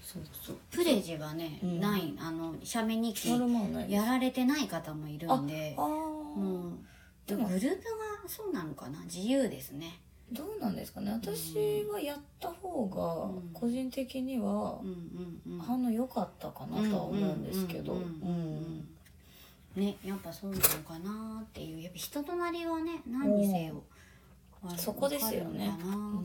[0.02, 0.58] そうそう。
[0.72, 1.80] プレジはね、うん。
[1.80, 2.14] ない。
[2.20, 3.96] あの写メ日記ノルマはないです。
[3.96, 5.76] やられてない方もいるんで。
[5.78, 6.09] ああ、も
[6.40, 6.78] う
[7.28, 7.80] ででももグループが
[8.28, 9.00] そうなのかな？
[9.04, 10.00] 自由ですね。
[10.32, 11.12] どうなんですかね？
[11.12, 13.50] 私はやった方がうん。
[13.54, 14.80] 個人的には
[15.66, 18.02] 反応良かったかなとは思うんですけど。
[19.76, 21.82] ねやっぱそうなのかなっていう。
[21.82, 23.84] やっぱ人となりはね何にせよ
[24.78, 25.72] そこですよね。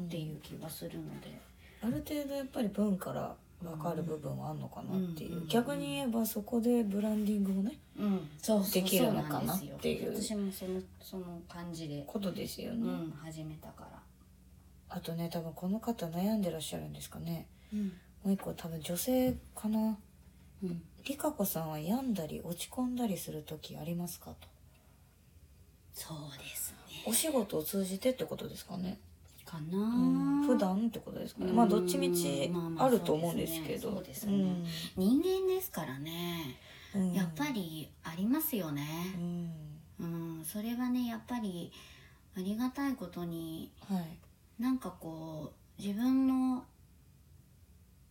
[0.07, 1.39] っていう気がするので、
[1.83, 9.77] ある程度やっぱり文から分かる部分はあるのかなっていう、うん逆に言えばそこでブランディングをねうん、そうできるのかなそうなんですよ。
[9.77, 14.01] っていう私もそのその感じで、ことですよね、うん、始めたから、
[14.89, 17.47] あとね多分この方悩んでらっしゃるんですかね。
[17.73, 17.93] うん。
[18.25, 19.97] もう一個多分女性かな。
[20.63, 24.49] うん、りかこさんは病んだり落ち込んだりする時ありますかと。
[25.95, 27.05] そうですね。
[27.07, 28.99] お仕事を通じてってことですかね
[29.55, 29.81] かな、う
[30.43, 31.51] ん普段ってことですかね。
[31.51, 31.57] うん。
[31.57, 34.03] まあどっちみちまあると思うんですけど。
[34.97, 36.57] 人間ですからね。
[36.95, 37.13] うん。
[37.13, 38.87] やっぱりありますよね。
[39.17, 39.51] うん。
[40.01, 40.05] う
[40.41, 41.73] ん、それはねやっぱり
[42.37, 44.19] ありがたいことにはい。
[44.63, 46.65] なんかこう自分の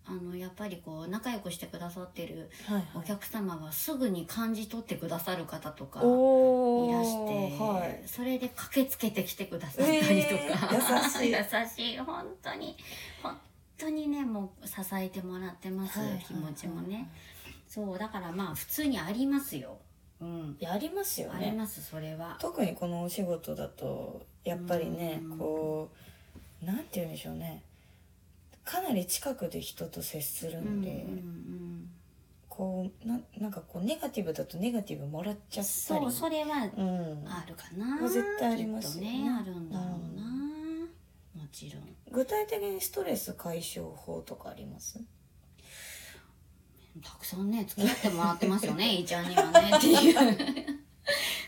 [0.05, 8.01] あのやっぱりこう仲良くしてくださってるはいお客様はすぐに感じ取ってくださる方とかおーいらして、はい。
[8.05, 11.31] それで駆けつけてきてくださったりとか、えー優しい。
[11.31, 11.37] 優
[11.67, 11.97] しい。
[11.99, 12.75] 本当に
[13.21, 13.37] 本
[13.77, 17.09] 当にねもう支えてもらってます、はい気持ちもね、
[17.67, 19.77] そうだからまあ普通にありますよ。
[20.19, 20.57] うん。
[20.59, 21.47] やりますよね。
[21.47, 22.37] ありますそれは。
[22.39, 25.37] 特にこのお仕事だとやっぱりねうん。
[25.37, 25.89] こ
[26.61, 27.63] うなんて言うんでしょうね
[28.65, 31.89] かなり近くで人と接するうんんで、うん。
[32.49, 36.01] こうななんかこうネガティブだとネガティブもらっちゃったり。
[36.01, 37.97] そうそれはうん、あるかな。
[37.97, 39.23] これ絶対ありますよね。
[39.23, 40.23] ねあるんだろうな、
[41.41, 41.83] もちろん。
[42.11, 44.99] 具体的にストレス解消法とかあります？
[47.03, 50.82] たくさんね付き合ってもらってますよね いちゃんにはねっていう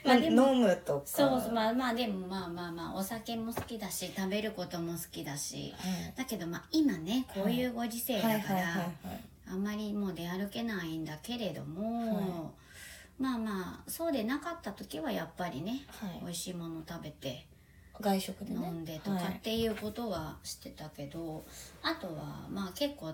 [0.06, 1.02] まあでも飲むとか。
[1.06, 5.74] そうまあまあでもまあまあまあお酒も好きだし食べることも好きだし。
[5.78, 8.90] はいだけどまあ今ねこういうご時世だから、はいはいはいはい。
[9.48, 12.52] あんまりもう出歩けないんだけれども、は
[13.20, 16.20] まあまあそうでなかった時はやっぱりねはい。
[16.22, 17.46] 美味しいもの食べて
[18.02, 21.46] 外食で飲ねんでとかはいっていうことはしてたけど、
[21.82, 23.14] あとはまあ結構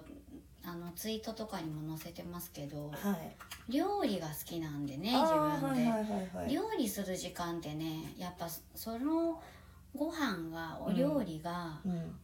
[0.63, 3.71] あのツイートとかにも載せてますけどはい。
[3.71, 6.53] 料理が好きなんでねあ自ー分で、はいはいはいはい。
[6.53, 9.41] 料理する時間ってねやっぱその
[9.95, 12.15] ご飯がお料理がうん。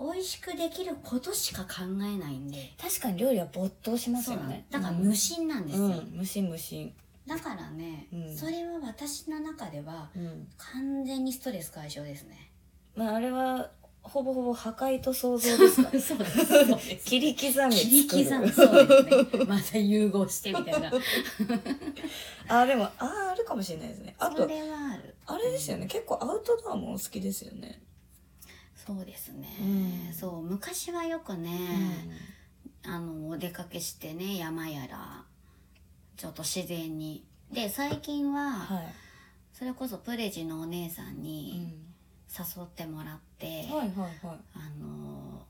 [0.00, 1.70] 美味しくできることしか考
[2.02, 4.64] えないんで、確かに料理は没頭しますよね。
[4.70, 6.94] だから無心なんですよ、うん、うん、無心無心。
[7.26, 8.36] だからね、うん。
[8.36, 10.46] それは私の中ではうん。
[10.56, 12.52] 完全にストレス解消ですね。
[12.94, 13.72] まああれは
[14.08, 15.90] ほぼほぼ破壊と創造ですか？
[16.00, 16.46] そうです。
[16.46, 19.44] そうです切り刻み切り刻むそうですね。
[19.46, 20.90] また融合してみたいな。
[22.48, 24.14] あでもあーあるかもしれないですね。
[24.18, 25.14] あとそれはある。
[25.26, 25.86] あれですよね。
[25.86, 27.82] 結構アウトドアもお好きですよね。
[28.74, 29.46] そうですね、
[30.08, 30.14] うん。
[30.14, 32.08] そう昔はよくね、
[32.86, 35.24] あのお出かけしてね山やら
[36.16, 37.24] ちょっと自然に。
[37.52, 38.86] で最近は、はい、
[39.52, 41.87] それこそプレジのお姉さんうにん、
[42.36, 44.38] 誘ってもらって、はいはいはい。
[44.54, 45.42] あの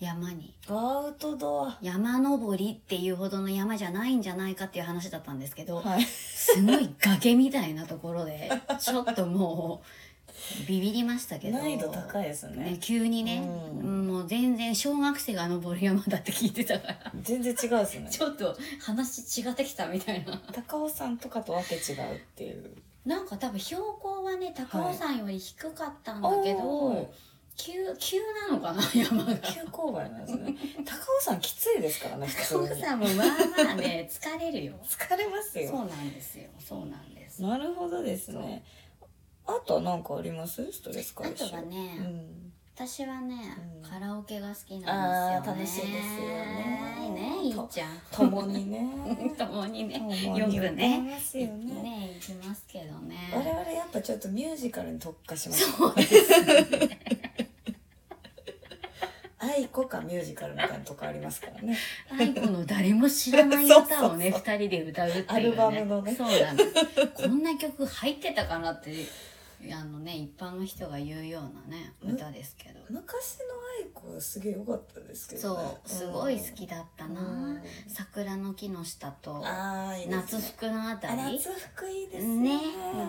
[0.00, 0.54] 山に。
[0.68, 1.78] アウトドア。
[1.82, 6.04] 山登りっていうほどの山じゃないんじゃないかっていう話だったんですけど、はい。
[6.04, 11.58] すごい崖みたいなところで ちょっともうビビりましたけど。
[11.58, 12.64] 難易度高いですね。
[12.64, 14.06] ね急にね、うん。
[14.06, 17.12] もう全然小学生が登る山だって聞いてたから。
[17.20, 18.08] 全然違うですね。
[18.10, 20.40] ちょっと話違ってきたみたいな。
[20.52, 22.72] 高尾山とかとわけ違うっていう
[23.08, 27.06] なんか多分標高はね高尾山より低かったんだけど、おー
[27.56, 28.18] 急急
[28.48, 29.34] なのかな 山が。
[29.38, 30.54] 急勾配なんですね。
[30.84, 33.26] 高尾山きついですからね高尾に山もまあ
[33.64, 34.74] まあね 疲れるよ。
[34.84, 37.42] 疲れますそうよなんですよそうなんです。
[37.42, 38.62] なるほどですね。
[39.46, 40.70] あとは何かあります？
[40.70, 41.48] ストレスあ解消。
[41.50, 42.47] とはね、うん
[42.78, 43.34] 私はね、
[43.82, 43.90] うん。
[43.90, 45.60] カラオケが好きなんですよね。
[45.60, 47.10] 楽しいですよね。
[47.12, 47.98] ねいいちゃん。
[48.12, 48.88] 共にね。
[49.36, 49.96] 共にね。
[50.38, 51.00] よくね。
[51.10, 51.82] ますよね。
[51.82, 53.32] ね行きますけどね。
[53.34, 55.72] 我々やっぱちょっとミュージカルに特化します。
[55.72, 56.22] そうです。
[59.38, 61.76] 愛子かミュージカルみたいなとこありますからね。
[62.16, 65.28] 愛子の誰も知らない歌をね 二人で歌うっていうね。
[65.30, 66.14] アルバムのね。
[66.14, 66.72] そうなんです。
[67.08, 68.92] こんな曲入ってたかなって
[69.72, 72.78] あのね一般の人が言うようなね歌ですけど。
[72.88, 73.44] 昔の
[73.84, 75.64] 愛子はすげえ良かったですけどね。
[75.64, 77.60] そうすごい好きだったな、うん。
[77.86, 79.44] 桜の木の下と
[80.08, 82.56] 夏服のあたあり夏服いいですね。
[82.56, 82.60] ね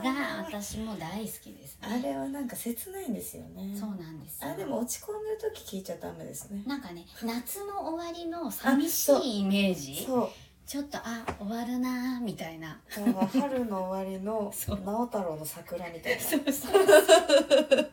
[0.04, 3.74] が私も大好きですあねれはなんか切ないんですよね。
[3.74, 4.52] そうなんですよ。
[4.52, 6.64] あでも落ち込んでる時聞いちゃダメですね。
[6.66, 10.04] なんかね夏の終わりの寂しいイメージ？
[10.06, 10.30] そう
[10.70, 12.80] ちょっとあ終わるなーみたいな。
[12.96, 14.80] だから春の終わりの そう。
[14.86, 16.22] 直太朗の桜みたいな。
[16.22, 17.92] そうそう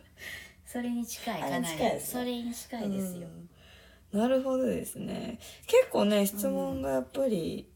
[0.67, 1.79] それに近いかなり。
[1.79, 1.99] ね。
[2.05, 3.29] それに近いですよ、
[4.13, 4.21] うん。
[4.21, 5.39] なるほどですね。
[5.67, 7.67] 結構ね質問がやっぱり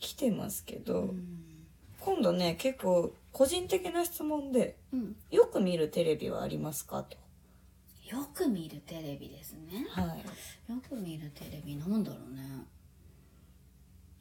[0.00, 1.66] 来てますけど、うん。
[2.00, 5.16] 今度ね結構個人的な質問でうん。
[5.30, 7.18] よく見るテレビはありますかと。
[8.06, 9.86] よく見るテレビですね。
[9.90, 10.72] はい。
[10.72, 12.64] よく見るテレビなんだろうね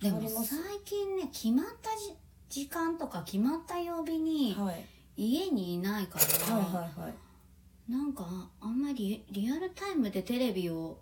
[0.02, 4.86] でも最近ね決まったじ時間とか決まった曜日にはい。
[5.20, 7.92] 家にいないから、はいはいはい。
[7.92, 8.26] なんか
[8.62, 11.00] あんまりリアルタイムでテレビを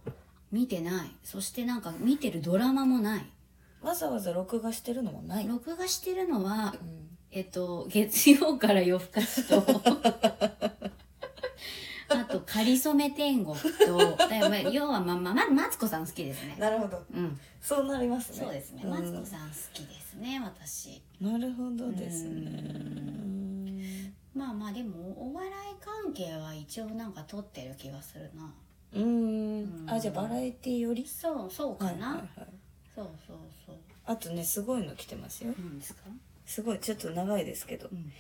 [0.52, 1.12] 見てない。
[1.24, 3.26] そしてなんか見てるドラマもない。
[3.82, 7.10] わざわざ録画してるのもない、録画してるのはうん。
[7.32, 9.62] えっと月曜から夜更かしと
[12.08, 16.56] あと「かりそめ天国と」だまあ要はまあまあまずマツコさん好きですね。
[16.60, 17.04] なるほど。
[17.14, 17.40] うん。
[17.62, 18.38] そうなりますね。
[18.40, 18.84] そうですね。
[18.84, 18.90] ん。
[18.90, 21.02] マツコさん好きですね私。
[21.20, 24.14] なるほどですね。
[24.36, 28.54] まあまあでもお笑い関係は一応なんか撮ってる気がするな。
[28.94, 29.86] うーん。
[29.90, 31.08] あじゃあバラエティより？
[31.08, 32.48] そうそうかな、はいはいはい。
[32.94, 33.76] そうそうそう。
[34.06, 35.54] あとねすごいの来てますよ。
[35.58, 36.02] 何ですか？
[36.46, 38.12] すごいちょっと長いですけど、ん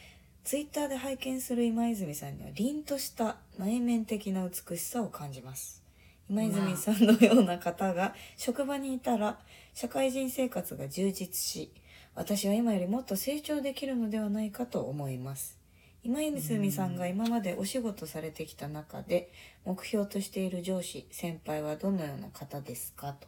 [0.46, 5.82] ツイッターで拝見する今泉さんには凛とした内面的な美しさを感じます。
[6.30, 9.40] 今泉さんのような方が職場にいたら
[9.74, 11.72] 社会人生活が充実し
[12.14, 15.58] 私は今よりもっと成長できるのではないかと思います。
[16.04, 19.32] 今泉さんが今までお仕事されてきた中で
[19.66, 23.28] 目標としている上司先輩はどのような方ですかと。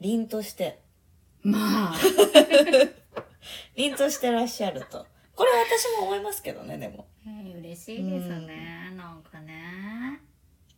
[0.00, 0.80] 凛として。
[1.42, 1.94] まあ。
[3.76, 7.06] 凛としてらっしゃるとこれは私も思いますけどねでも。
[7.26, 10.20] えー嬉しいですね、なんかね。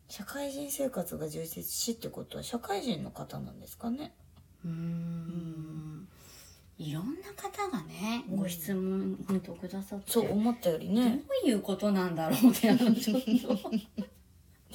[0.07, 4.13] 社会人生活が充実しってことは社会人の方なんですかね。
[4.63, 6.07] うーん。
[6.77, 8.37] いろんな方がね、うん。
[8.37, 10.11] ご質問本当くださって。
[10.11, 12.69] そう思ったよりどねういうことなんだろうって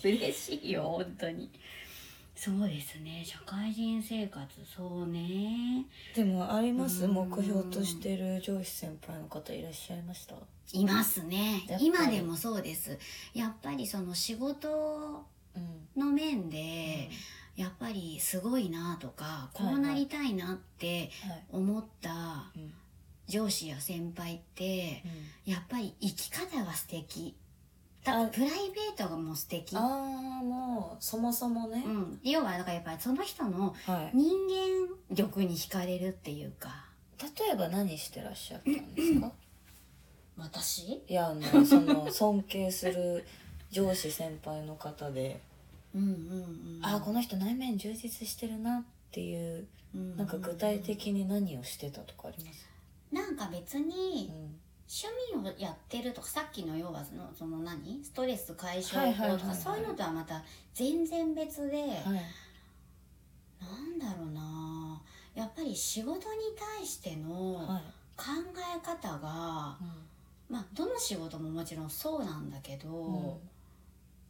[0.04, 1.50] 嬉しいよ本当に
[2.34, 3.22] そうですね。
[3.24, 5.86] 社会人生活そうね。
[6.14, 7.04] でもあります？
[7.04, 7.12] うん。
[7.12, 10.34] 目標としてる上司先輩の方いらっしゃいました？
[10.72, 11.62] いますね。
[11.78, 12.98] 今でもそうです。
[13.34, 16.02] やっぱりその仕事うん。
[16.02, 17.10] の面で、
[17.54, 22.72] やっぱりすごいなとかこうなりたいなってはい思ったうん。
[23.28, 25.02] 上司や先輩って
[25.46, 27.36] やっぱり生き方が素敵
[28.04, 29.76] あだプライベートがもう素敵。
[29.76, 34.16] ああもうそもそもね、うん、要はだからやっぱりその人のはい。
[34.16, 34.30] 人
[35.10, 36.86] 間力に惹かれるっていうか。
[37.22, 39.30] 例えば何してらっしゃったんですか？
[40.36, 41.04] 私？
[41.06, 43.24] いやあのその尊敬する
[43.70, 45.40] 上司先輩の方で、
[45.94, 46.80] うんうんうん。
[46.82, 52.68] ああこの人内面充実してるなっていううんなんか具体的に何をしてたとかあります、
[53.12, 54.56] なんか別うにん、
[54.92, 58.04] 趣味をやってるとかさっきの要はそのその何？
[58.04, 59.38] ストレス解消はいはいはいはい。
[59.38, 60.42] 法とかそういうのとはまた
[60.74, 61.88] 全然別で、はい。
[63.58, 65.00] なんだろうな。
[65.34, 66.22] やっぱり仕事に
[66.78, 67.82] 対してのはい。
[68.18, 68.24] 考
[68.76, 69.78] え方が、
[70.50, 73.34] まあどの仕事ももちろんそうなんだけど、うん。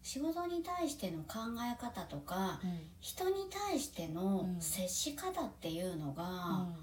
[0.04, 2.80] 仕事に対しての考え方とかうん。
[3.00, 4.60] 人に対してのうん。
[4.60, 6.26] 接し方っていうのが、う
[6.62, 6.74] ん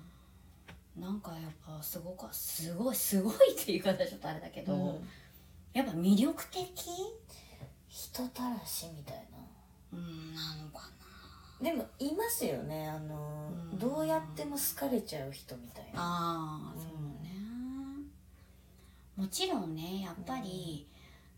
[1.00, 5.08] なんかやっぱすごかすごいすごいっていう言い方はちょっとあれだけど、うん。
[5.74, 6.66] やっぱ魅力的
[7.88, 9.38] 人たらしみたいな。
[9.92, 10.90] うんなのか
[11.62, 13.80] でもいますよねあの、うん。
[13.80, 16.00] どうやっても好かれちゃう人みたいな。
[16.00, 17.30] なああ、うんそうね
[19.16, 20.88] もちろんねやっぱり、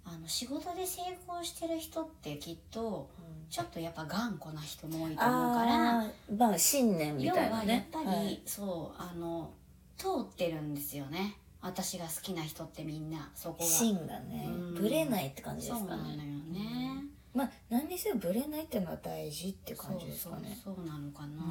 [0.06, 6.05] あの仕事で成功してる人ってきっとうんちょっとやっぱ頑固な人も多いと思うから
[6.37, 8.41] まあ信念み要たいなはやっねぱり、はい。
[8.45, 9.51] そうあの
[9.97, 11.35] 通ってるんですよね。
[11.61, 13.65] 私が好きな人ってみんなそこが。
[13.65, 14.73] 芯がねうん。
[14.75, 16.23] ぶれないって感じですかそうなのよね。
[16.53, 17.03] ね、
[17.35, 20.57] まあ何にせよぶれないっていうのは大事って感じですかね。
[20.63, 21.43] そうなのかな。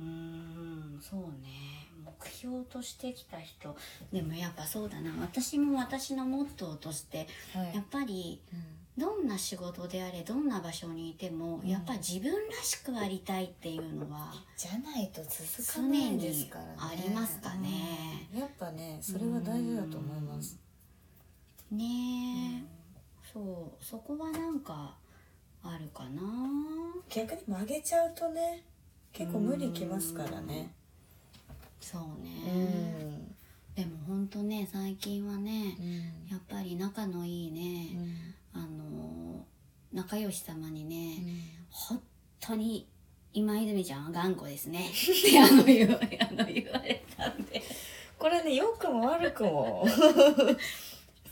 [0.00, 1.88] うーんそうね。
[2.04, 3.76] 目標としてきた人。
[4.12, 5.10] でもやっぱそうだな。
[5.20, 7.74] 私も私のモットーとしてはい。
[7.74, 8.60] やっぱりうん
[8.98, 11.68] どんな仕事であれどんな場所にいても、うん。
[11.68, 16.72] やっぱ自分らしくありたいっていうのはじゃないと続かないですからね。
[16.78, 18.28] ありますかね。
[18.32, 18.40] うん。
[18.40, 20.58] やっぱねそれは大事だと思います。
[21.70, 22.66] ねえ、うん
[23.32, 23.84] そう。
[23.84, 24.94] そこはなんか
[25.62, 26.22] あるかな。
[27.10, 28.62] 逆に曲げちゃうとね
[29.12, 30.70] 結構無理きますからね。
[31.80, 32.30] そううね、
[33.04, 33.34] ん。
[33.74, 35.96] でもほんとね最近はねうん。
[36.30, 39.44] やっぱり仲のいいね、うんあの
[39.92, 41.20] 仲良し様にうね、ん。
[41.70, 42.02] 本
[42.40, 42.88] 当に
[43.32, 44.88] 今泉ちゃんは頑固ですね。
[44.88, 47.62] ってあの言わあの言われたんで。
[48.18, 49.86] これね良くも悪くも。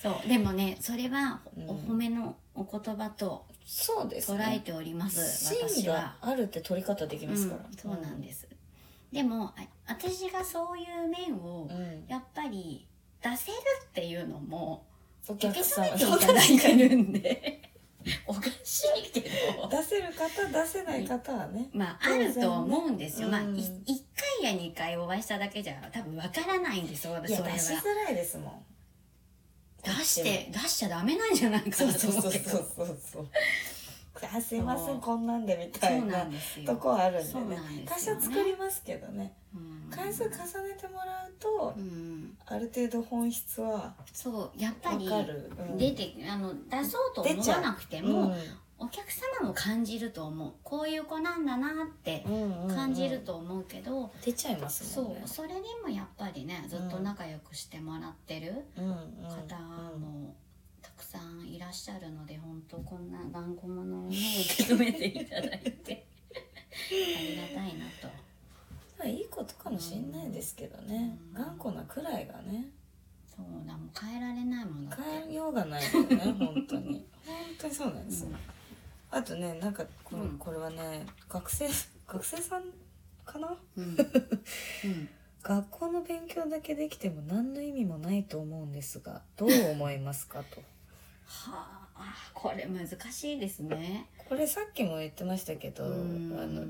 [0.02, 0.28] そう。
[0.28, 1.70] でもねそれはうん。
[1.70, 5.94] お褒めのお言葉とそうです捉えねております、芯私は。
[5.96, 6.16] が。
[6.20, 8.46] あるって取り方できますから、うん、そうなんです、
[9.10, 12.04] でもあ私がそういう面をうん。
[12.06, 12.86] やっぱり
[13.22, 14.86] 出せるっていうのも
[15.28, 17.62] お客さん止めているんで
[18.26, 19.68] おかしいけど。
[19.68, 21.70] 出せる方出せない方はね。
[21.72, 23.54] まああると思うんですよ、まあいうん。
[23.54, 23.62] 1
[24.42, 27.46] 回や2回お会いしただけじゃ多分わからないんですよそれは。
[27.46, 28.64] や出しづらいですもん。
[29.82, 32.64] 出して出しちゃダメなんじゃないかそうなとそうそう思うけどそう
[33.12, 33.28] そう
[34.30, 34.96] そうあすいませそう。
[34.96, 36.66] んこんなんでみたそないうなんですよ。
[36.66, 38.20] とこあるんでそうねなんで多すよね。
[38.22, 39.32] 少作りますけどね。
[39.54, 39.90] うん。
[39.90, 42.36] 回数重ねてもらうとうん。
[42.46, 45.78] ある程度本質はそうやっぱわりうん。
[45.78, 48.34] 出てあの出そうと思わなくても、
[48.78, 49.10] お客
[49.40, 50.52] 様も感じると思う。
[50.62, 55.16] こういう子なんだなってうんうんうん感じると思うけど、出ちゃいますね。
[55.24, 55.28] う。
[55.28, 58.64] それでもやっぱりねずっと仲良くしてもらってる。
[58.76, 58.94] うんうん
[59.28, 59.56] 方
[59.98, 60.34] も
[60.82, 64.16] たくさんいらっしゃるので本当こんな頑固者をね
[64.56, 66.06] 受け止めていただいて。
[66.74, 68.08] ありがたいなと。
[68.98, 71.42] まあいいことかもしれないですけどね、うん。
[71.42, 72.70] 頑固なくらいがね。
[73.36, 77.04] そうだもう変えられないもの変えようがないよね本当に。
[77.26, 78.36] 本当にそうなんです、うん。
[79.10, 80.38] あとねなんかこれ,、うん。
[80.38, 81.68] これはね学生
[82.06, 82.64] 学生さん
[83.24, 83.56] かな？
[83.76, 83.96] うん。
[84.84, 85.08] うん。
[85.42, 90.62] 学校の勉強だけできても何の意味もないと思うんですがどう思いますかと
[91.26, 91.66] は
[91.96, 94.06] あこれ難しいですね。
[94.28, 96.54] これさっきも言ってましたけどあうん。
[96.54, 96.62] の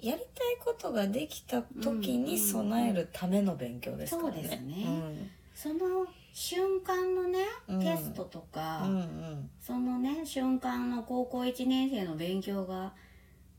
[0.00, 4.34] やりたいことができた時に備えるための勉強ですからね。
[4.34, 5.30] そうですね。
[5.54, 7.80] その瞬間のねうん。
[7.80, 9.50] テストとか、うんうん。
[9.60, 12.92] そのね瞬間の高校1年生の勉強が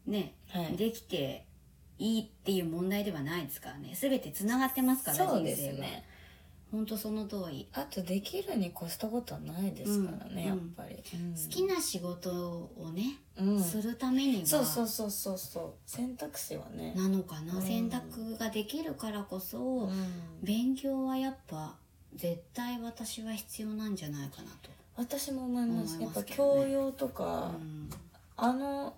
[0.06, 0.78] ね、はい。
[0.78, 1.46] できて
[1.98, 3.94] いいっていう問題ではないですからね。
[3.94, 6.06] 全てつながってますからそうですね。
[6.72, 7.68] 本当その通り。
[7.74, 10.48] あとできるに越したことはないですからね、うん。
[10.48, 10.96] やっぱり。
[10.98, 13.64] 好きな仕事をね、うん。
[13.64, 14.46] するためには。
[14.46, 15.74] そうそうそうそうそう。
[15.86, 16.94] 選択肢はね。
[16.96, 17.62] なのかな、うん。
[17.62, 19.92] 選択ができるからこそ、うん。
[20.44, 21.76] 勉強はやっぱ
[22.16, 24.70] 絶対私は必要なんじゃないかなと。
[24.96, 25.96] 私も思います。
[25.96, 27.90] 思いやっぱ教養とか、うん。
[28.38, 28.96] あの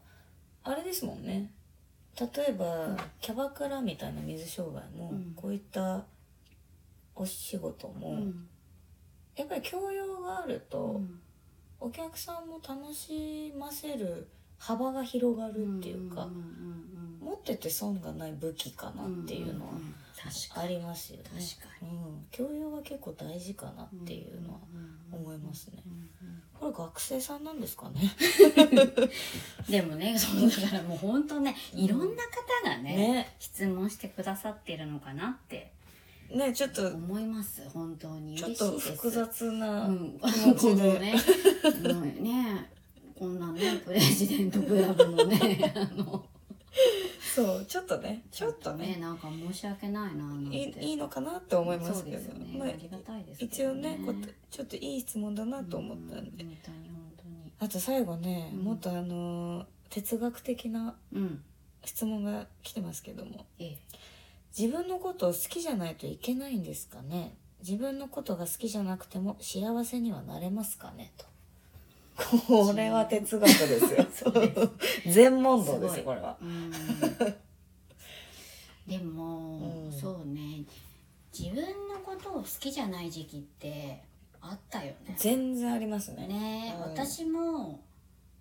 [0.64, 1.52] あれですもんね。
[2.20, 2.98] 例えば、うん。
[3.22, 5.34] キャバクラみたいな水商売も、うん。
[5.36, 6.04] こういった
[7.16, 8.48] お仕事も、うん。
[9.36, 11.20] やっぱり教養があると、うん。
[11.80, 16.30] お客さんも楽しませる幅が広がるっていうか、
[17.20, 19.72] 持ってて損がない武器かなっていうのは
[20.56, 21.24] ありますよね。
[21.34, 24.60] 確かうん、教養は結構大事かなっていうのは
[25.12, 25.84] 思いますね。
[26.60, 28.02] これ学生さんなんですかね？
[29.68, 35.71] でもねそうだからもう本当ねいろんな方がねね、質問してくださってるのかなって
[36.36, 38.36] ね、ちょっと思います本当に。
[38.36, 41.14] ちょっと複雑なうん、気持ちで。
[41.62, 42.72] このね ね
[43.18, 46.26] こんなねプレジデントクラブのねあの。
[47.36, 48.98] そうちょっとねちょっとね。
[49.00, 54.00] なんか申し訳ないないいいいのかなって思いますけどね、まあありがたいですけど一応ね
[54.50, 57.52] ちょっといい質問だなと思ったんで、うん本当に本当に。
[57.60, 58.60] あと最後ね、うん。
[58.64, 61.44] もっとあのー哲学的なうん。
[61.84, 63.46] 質問が来てますけども。
[63.60, 63.78] ええ
[64.58, 67.36] 自分のことを好きじゃないといけないんですかね？
[67.62, 71.12] 自分のことが好きじゃなくても幸せにはなれますかね？
[71.18, 71.26] と。
[72.48, 74.34] これは哲学ですよ。
[75.12, 76.38] 全問答ですよこれは。
[76.42, 76.72] うん。
[78.88, 79.92] でも、うん。
[79.92, 80.64] そうね。
[81.38, 84.04] 自分のことを好きじゃない時期って
[84.42, 85.16] あったよね。
[85.18, 86.28] 全然ありますね。
[86.28, 86.92] ね、うん。
[86.92, 87.80] 私も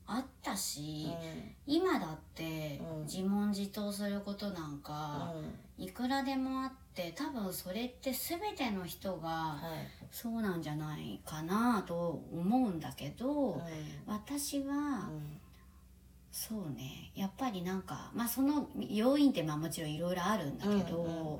[0.06, 1.54] あったし、うん。
[1.66, 3.04] 今だってうん。
[3.04, 5.32] 自問自答することなんか、
[5.80, 10.04] いくらでもあって多分それって全ての人がはい。
[10.12, 13.62] そうなんじゃないかなと思うんだけど、う
[14.06, 15.40] 私は、ん。
[16.32, 17.12] そうね。
[17.14, 21.38] やっぱりなんかまあその要因ってまあもちろんいろいろあるんだけど、うんうんうん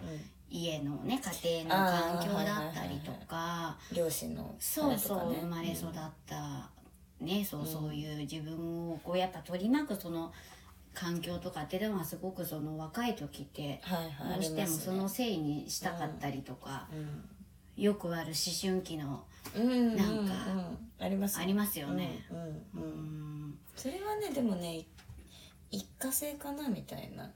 [0.51, 5.93] 家のね家庭の環境だったりとか、両親のそうそう、生まれ育っ
[6.26, 6.68] た、
[7.20, 10.32] ねそうそういう自分をこうやっぱ取り巻くその
[10.95, 13.80] 環境とかっていうのはすごくその若い時って
[14.32, 16.88] どうしてもそのあせいにしたかったりとか、
[17.76, 19.24] よくある思春期の
[19.55, 20.34] なんか
[20.99, 21.41] あります。
[21.78, 22.26] よね。
[23.76, 24.84] それはねでもね
[25.70, 27.30] 一過性かなみたいな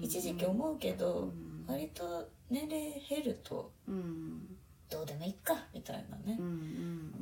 [0.00, 1.32] 一時期思うけうどん。
[1.68, 4.56] 割と年齢減るとうん。
[4.88, 6.38] どうでもいいかみたいなね。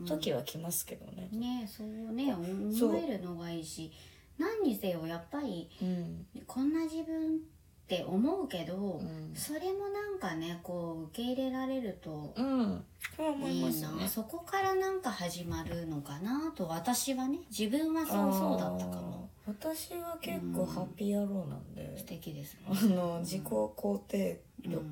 [0.07, 1.29] 時は来ますけどね。
[1.33, 3.91] ねそうね思えるのがいいし
[4.39, 6.27] 何にせよやっぱりうん。
[6.47, 9.33] こんな自分って思うけど、うん。
[9.35, 14.03] それもなんかねこう受け入れられるといいいますね。
[14.03, 14.09] な。
[14.09, 19.29] そこからなんか始まるのかなと私はね自分はそうそうだったかも。
[19.47, 22.61] 私は結構ハッピー野郎なんで素敵ですね。
[22.69, 24.83] あの自己肯定力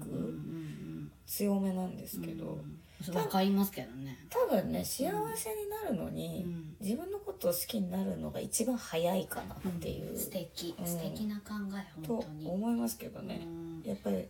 [1.27, 4.19] 強めなんですけどうんうんわかりますけどね。
[4.31, 6.77] 多分ね幸せになるのうにん。
[6.81, 10.17] 自分のことを好きになるのが一番早いかなっていう。
[10.17, 10.75] 素敵。
[10.79, 10.87] うん。
[10.87, 12.47] 素敵な考えと本当に。
[12.49, 13.43] 思いますけどね。
[13.45, 13.83] うん。
[13.85, 14.27] やっぱり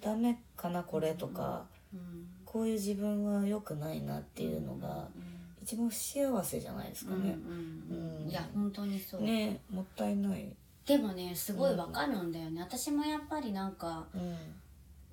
[0.00, 2.26] ダメかなこれとかうん。
[2.44, 5.34] こういう自分は良くないなっていうのがうん。
[5.62, 7.18] 一番不幸せじゃないですかね。
[7.20, 8.30] うんうんうん。
[8.30, 10.54] いや本当にそう、ねもったいない。
[10.86, 14.36] でもねすごいわかるんだよね、私もやっぱりなんかうん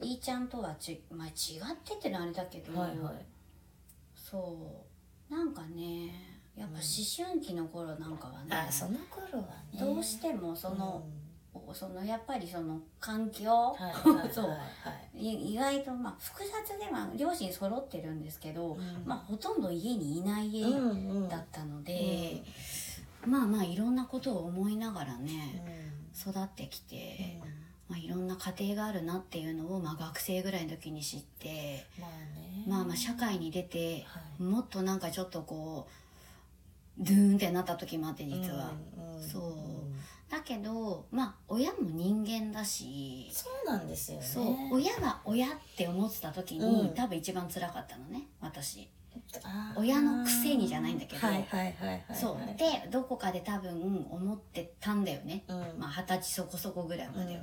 [0.02, 1.32] いいちゃんとはち、まあ、違っ
[1.84, 3.14] てってのはあれだけど、はいはい。
[4.16, 4.88] そ
[5.30, 5.34] う。
[5.34, 9.80] なんかねやっぱ思春期の頃なんかはね、あその頃はね。
[9.80, 11.04] どうしてもその、
[11.74, 13.46] そのやっぱりその環境、
[14.32, 14.58] そう。
[15.16, 19.04] 意外とまあ複雑では両親揃ってるんですけど、うん。
[19.06, 21.30] まあほとんど家にいない家うんうん。
[21.30, 22.44] だったので、
[23.26, 25.64] まあまあいろんなことを思いながらね、
[26.20, 27.40] 育ってきて、
[27.92, 32.64] まあ、いろんな家庭があるなっていうのを、まあ、学生ぐらいの時に知って、まあね。
[32.66, 34.44] まあまあ社会に出てはい。
[34.44, 35.90] もっとなんかちょっとこ
[36.98, 40.32] ドゥーンってなった時もあって実は、うんうんそう。
[40.32, 44.26] だけどまあ親も人間だしそうなんですよね。
[44.26, 44.56] そう。
[44.72, 46.94] 親が親って思ってた時に、うん。
[46.94, 48.88] 多分一番辛かったのね私。
[49.76, 51.28] 親のくせにじゃないんだけど。
[51.28, 52.58] はいはいはいそう。
[52.58, 55.44] でどこかで多分思ってたんだよね。
[55.50, 55.58] うん。
[55.78, 57.42] まあ二十歳そこそこぐらいまでは、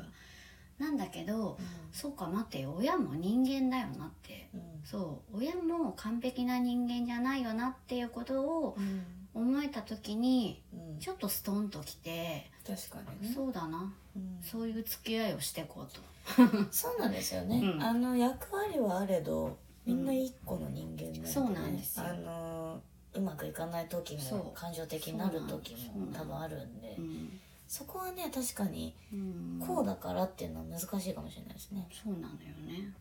[0.79, 1.57] なんだけどう
[1.93, 2.74] そうか待ってよ。
[2.79, 4.49] 親も人間だよなって。
[4.57, 4.61] ん。
[4.85, 5.39] そう。
[5.39, 9.05] 親も完璧な人間じゃないよなっていうことをうん。
[9.35, 10.99] 思えた時にうん。
[10.99, 13.35] ちょっとストンときて、確かにね。
[13.35, 13.93] そうだな。
[14.16, 14.39] うん。
[14.43, 16.01] そういう付き合いをしていこうと。
[16.70, 17.83] そうなんですよね、うん。
[17.83, 19.57] あの役割はあれど
[19.87, 21.26] みんな一個の人間なんで、ね。
[21.26, 22.07] そうなんですよ。
[22.07, 22.81] あの
[23.14, 26.95] うまくいかない時も感情的になる時も多分あるんで。
[26.99, 32.30] うん、そこはね確かにうん、こうだからっていうのは難しいかもしれないですね、そうなのよ
[32.66, 32.92] ね。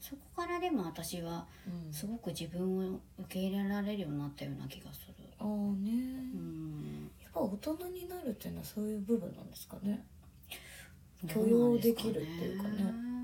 [0.00, 1.92] そこからでも私はうん。
[1.92, 5.14] すごく自分を受け入れられるようになったような気がする。
[5.38, 7.10] ああね、うん。
[7.22, 10.04] やっぱ大人になるっていうのはそういう部分なんですかね。
[11.26, 12.70] 許容できるっていうかね。
[12.82, 13.15] うん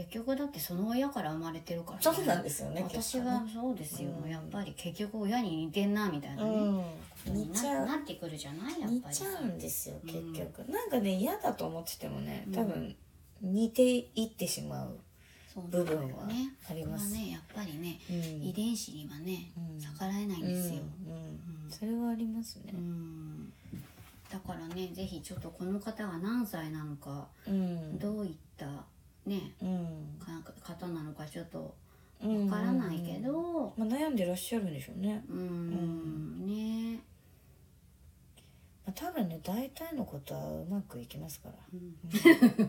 [0.00, 4.30] 結局だってその親から生まれてるから、ね、そうなんですよね私はそうですよ、うん。
[4.30, 6.84] やっぱり結局親に似てんなみたいなね、うんこ
[7.26, 7.86] とに似ちゃう。
[7.86, 8.80] ななってくるじゃない？
[8.80, 10.32] やっ似ぱりちゃうんですようん。
[10.32, 12.54] 結局、なんかね嫌だと思っててもねうん。
[12.54, 12.96] 多分
[13.42, 14.98] 似ていってしまう
[15.68, 16.24] 部分は
[16.70, 17.10] あります。
[17.10, 18.16] これはねやっぱりね、うん。
[18.48, 19.78] 遺伝子にはね、うん。
[19.78, 21.12] 逆らえないんですよ、うん。
[21.12, 21.20] うん。
[21.64, 21.70] うん。
[21.70, 22.72] それはありますね。
[22.72, 23.52] うん。
[24.30, 27.98] だからねぜひちょっとこの方が何歳なのか、うん。
[27.98, 28.66] どういった
[29.26, 30.18] ねうん。
[30.18, 31.74] か方なのかちょっと
[32.22, 33.72] うんわからないけど。
[33.76, 36.46] まあ、悩んでらっしゃるんでしょうね、うん。
[36.46, 37.00] ね。
[38.84, 41.96] まあ、多分ね大体のことはうまくいきますから、うん。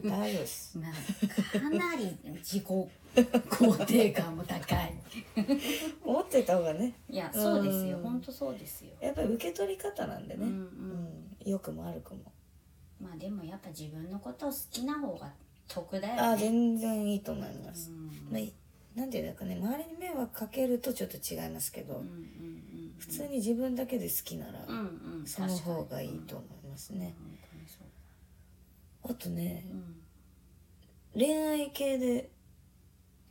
[0.03, 0.09] うん。
[0.09, 0.77] 大丈夫です。
[0.79, 4.93] まあかなり自己肯定感も高い。
[6.03, 6.93] 思ってた方がね。
[7.09, 7.97] いやそうですよ。
[7.97, 8.03] うん。
[8.03, 8.91] 本当そうですよ。
[9.01, 10.55] やっぱり受け取り方なんでね、うんうん。
[10.55, 11.49] うん。
[11.49, 12.31] 良くも悪くも。
[13.01, 15.33] まあでもやっぱ自分のことを好きな方が
[15.73, 16.21] 得だよね。
[16.21, 18.07] あ全然いいと思います、うん。
[18.31, 18.53] まあい
[18.95, 22.61] なんていうんですかね周りに迷惑かけるとちょっと違いますけど、うんうんうん
[23.01, 29.65] 普通に自分だけで好きなら、うんうんその方がいいと思いますにね、うんあとね
[31.15, 31.19] うん。
[31.19, 32.29] 恋愛系で、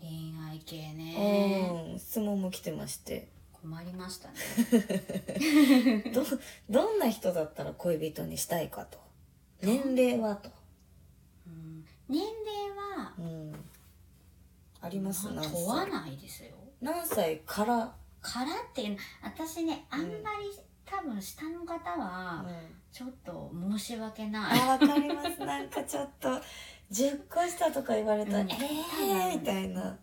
[0.01, 1.93] 恋愛系ね。
[1.93, 3.29] うん質問も来てまして。
[3.53, 6.03] 困りましたね。
[6.13, 6.25] ど
[6.69, 8.99] どんな人だったら恋人にしたいかと。
[9.63, 10.55] 年齢はと、うん
[12.11, 13.55] 年齢はうん、
[14.81, 16.51] ありますま問わ歳ないですよ。
[16.83, 20.51] 何歳から、からっていうの私ねあんまり、
[20.85, 22.01] 多分下の方うん。
[22.01, 22.45] は
[22.93, 25.39] ちょっと申し訳ない、あわかります。
[25.45, 26.29] なんかちょっと
[26.91, 28.51] 10個下とか言われたら、うん。
[28.51, 29.39] えー？
[29.39, 29.97] みたいな。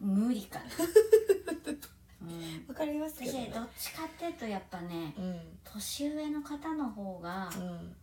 [0.00, 0.64] 無理かな、
[2.22, 5.58] うん、わかりますけ私どねどっちかっていうとやっぱねうん。
[5.64, 7.96] 年上の方の方が、うん。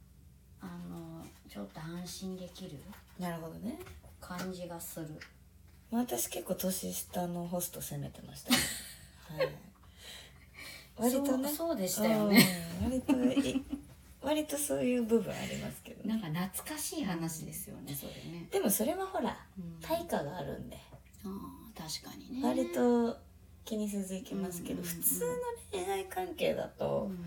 [0.62, 2.78] あのちょっと安心できる
[3.20, 3.80] なるほどね。
[4.20, 5.08] 感じがする。
[5.92, 8.58] 私結構年下のホスト責めてました、ね、
[9.38, 9.50] はい。
[10.98, 11.50] 割とね。
[11.50, 12.46] そうでしたよね、
[12.82, 12.86] うん。
[12.86, 13.64] 割とい
[14.22, 19.78] 割とそういう部分ありますけどなんねか懐かしい話ですよねそれね、でもそれはほらうん。
[19.82, 20.78] 対価があるんで。
[21.24, 22.48] ああ確かにね。
[22.48, 23.18] 割と
[23.64, 25.32] 気にせずいきますけど普通の
[25.72, 27.26] 恋愛関係だとうん。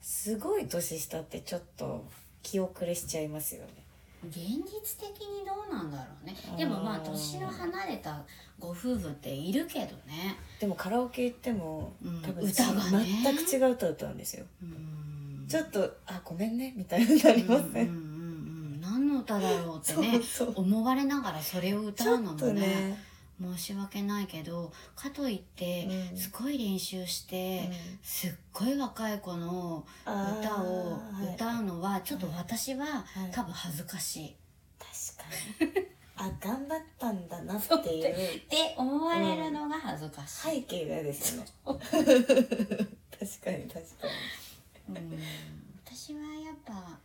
[0.00, 2.04] すごい年下ってちょっと
[2.42, 3.83] 気遅れしちゃいますよね
[4.28, 6.34] 現実的にどうなんだろうね。
[6.56, 8.22] でもまあうん年の離れた
[8.58, 10.36] ご夫婦っているけどね。
[10.60, 13.06] でもカラオケ行ってもうん多分歌がね。
[13.22, 14.44] 全く違う歌歌うんですよ。
[14.62, 15.46] うん。
[15.48, 17.88] ちょっと「あごめんね」みたいになりません？
[17.88, 18.18] うんうんうん
[18.74, 20.20] うん何の歌だろうってね
[20.54, 22.52] 思われながらそれを歌うのもね。
[22.54, 26.16] ね申し訳ないけどかといってうん。
[26.16, 27.98] すごい練習して、うん。
[28.02, 31.34] すっごい若い子の歌をはい。
[31.34, 33.30] 歌うのはちょっと私ははい。
[33.32, 34.36] 多分恥ずかしい。
[34.78, 35.84] 確かに。
[36.16, 38.06] あ頑張ったんだなっていう。
[38.38, 40.50] って思われるのが恥ずかしい。
[40.50, 41.48] 背景がですよね。
[41.64, 44.08] 確かに確か
[44.90, 45.22] うん。
[45.84, 46.98] 私はやっぱ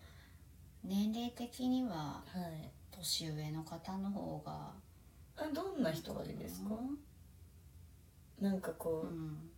[0.84, 2.24] 年齢的には
[2.92, 4.74] 年上の方の方があ
[5.48, 6.70] どんな人がいいですか？
[8.42, 9.50] なんかこう、うん。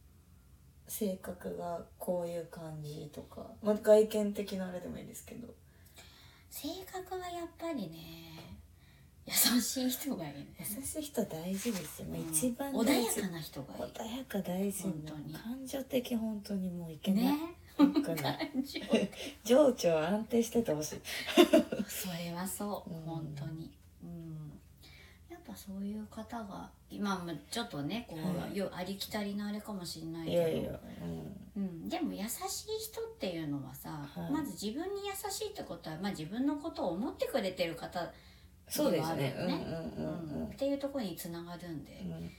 [0.88, 5.47] 性格がこういう感じとか、まあ、外見的なあれでもいいですけど。
[6.49, 8.57] 性格はやっぱりね
[9.25, 10.75] 優しい人がいいです。
[10.79, 12.29] 優しい人大事ですよ、まあうん。
[12.29, 13.93] 一番穏やかな人がいい。
[13.93, 15.34] 穏やか大事本当に。
[15.34, 17.38] 感情的本当にもういけない、ね。
[19.43, 20.99] 情 情緒は安定しててほしい。
[21.88, 23.01] それはそう、うん。
[23.03, 23.71] 本当に、
[25.52, 28.58] ぱぱそういう方が今もちょっとねこう、はい。
[28.58, 30.38] よありきたりのあれかもしれないけど。
[30.38, 30.72] いやいや、
[31.58, 34.32] うん、でも優しい人っていうのはさ、はい。
[34.32, 38.12] まず自分に優しいってことは、まあ、自分のことを思ってくれてる方
[38.68, 39.66] そうあるよね。
[39.99, 40.47] うんうんうんうん。
[40.47, 42.32] っていうところにつながるんで、うん。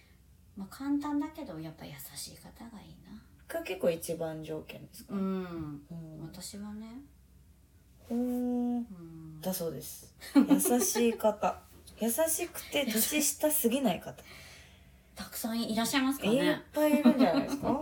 [0.56, 3.20] まあ、簡単だけどやっぱ優しい方がいいな。
[3.48, 5.20] が結構一番条件ですか、うん。
[5.20, 6.22] うん。
[6.22, 6.86] 私はね、
[8.10, 10.14] うん、だそうです。
[10.36, 11.60] 優しい方
[12.02, 14.22] 優しくて年下すぎない方。
[15.14, 17.80] たくさんいらっしゃいますかいっねぱいいるんじゃないですか？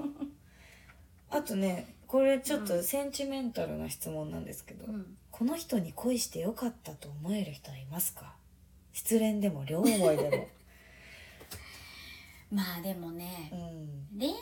[1.30, 5.16] あとねこれちょっとセンチメンタルな質問なんですけど、うん。
[5.30, 8.34] この人に恋してよかったと思える人はいますか？
[8.92, 10.48] 失恋でも両思いで
[12.50, 13.58] まあでもねも
[14.12, 14.18] うん。
[14.18, 14.36] 恋愛っ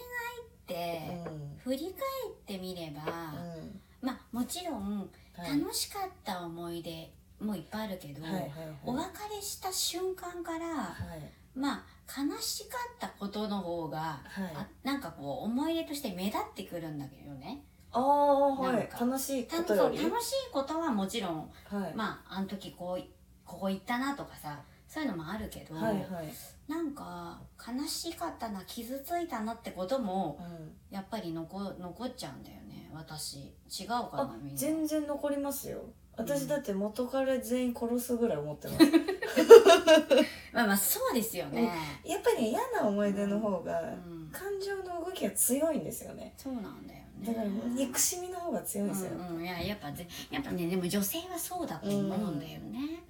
[0.66, 1.56] てうん。
[1.58, 1.88] 振り返
[2.32, 3.02] ってみれば、
[3.34, 3.80] うん。
[4.00, 5.60] まあもちろんはい。
[5.60, 8.50] 楽しかった思い出もいっぱいあるけど、はいはいはい。
[8.84, 11.30] お別れした瞬間からはい。
[11.54, 14.52] まあ悲しかったことの方が、はい。
[14.54, 17.64] あなんかこう思い出として目立ってくるんだけどね。
[17.92, 18.88] ああはい。
[19.00, 20.06] 楽しいこ楽と楽しい
[20.52, 21.94] ことはもちろんはい。
[21.94, 23.10] まああの時こうい
[23.44, 26.32] ここ行ったなとかさそういうのもあるけど、はいはい。
[26.66, 30.94] なんか悲しかったな傷ついたなってこともうん。
[30.94, 33.38] やっぱり残残っちゃうんだよね私。
[33.68, 34.58] 違うかあなみんな。
[34.58, 35.82] 全然残りますよ
[36.18, 38.84] 私うんだって元彼全員殺すぐらい思ってます。
[40.52, 41.70] まあまあそうですよね、
[42.04, 46.34] やっぱり嫌な思い出の方がうん、感情の動きが強いんですよね。
[46.36, 47.08] そうなんだよね。
[47.24, 53.02] だから憎しみの方が強いんですよ、うんうん、いややっぱぜやっぱねでも女性はそうだと思うんだよね、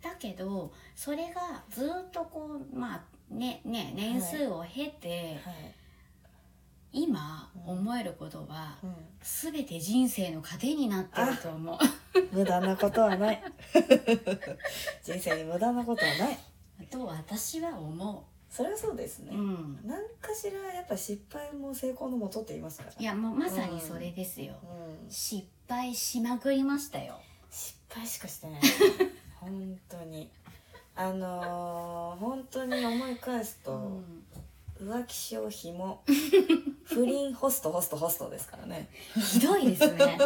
[0.00, 5.74] だけどそれがずっとこうまあねね年数を経て、はい、
[6.92, 7.78] 今うん。
[7.78, 8.86] 思えることはう
[9.20, 11.78] 全て人生の糧になってると思
[12.14, 12.18] う。
[12.18, 13.42] ん、無駄なことはない。
[15.02, 16.38] 人生に無駄なことはない。
[16.90, 19.30] と私は思それはそうですね。
[19.32, 22.92] う、う、ん、何かしらやっぱ失敗も成功のもとって言いますから。
[22.98, 27.20] いやもうまさにそれですよ、うん、失敗しまくりましたよ。
[27.50, 28.60] 失敗しかしてない。
[29.40, 30.28] 本当に。
[30.96, 34.24] あのー、本当に思い返すと、うん
[34.80, 36.02] 浮気症ひも
[36.84, 38.88] 不倫ホストホストホストですからね。
[39.14, 40.18] ひどいですね。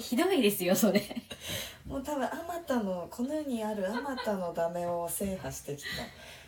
[0.00, 1.00] ひどいですよそれ。
[1.86, 5.84] もう多分あまたのこの世にあるあまたのダメを制覇してき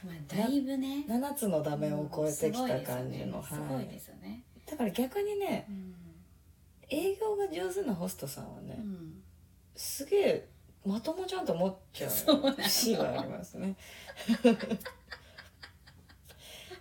[0.05, 1.05] まあだいぶね。
[1.07, 2.85] た7つのダメを超えてきたうんすごいですよね。
[2.85, 5.95] 感じの、すごはいいですよね、だから逆にねうん。
[6.89, 9.23] 営業が上手なホストさんはね、うん。
[9.77, 10.49] すげえ
[10.85, 13.77] まともちゃんと思っちゃう節がありますね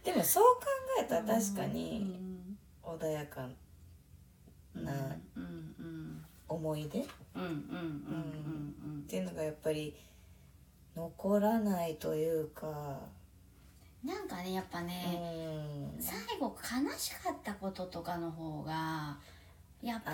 [0.04, 0.62] でもそう考
[1.02, 2.18] えたら確かに
[2.84, 3.48] 穏やか
[4.76, 4.94] うんな
[6.48, 7.04] 思い出っ
[9.08, 9.96] ていうのがやっぱり
[10.96, 12.68] 残らないというか。
[12.68, 13.22] うん
[14.04, 16.02] なんかねやっぱうね、ん。
[16.02, 19.16] 最後悲しかったこととかの方が
[19.82, 20.12] やっぱ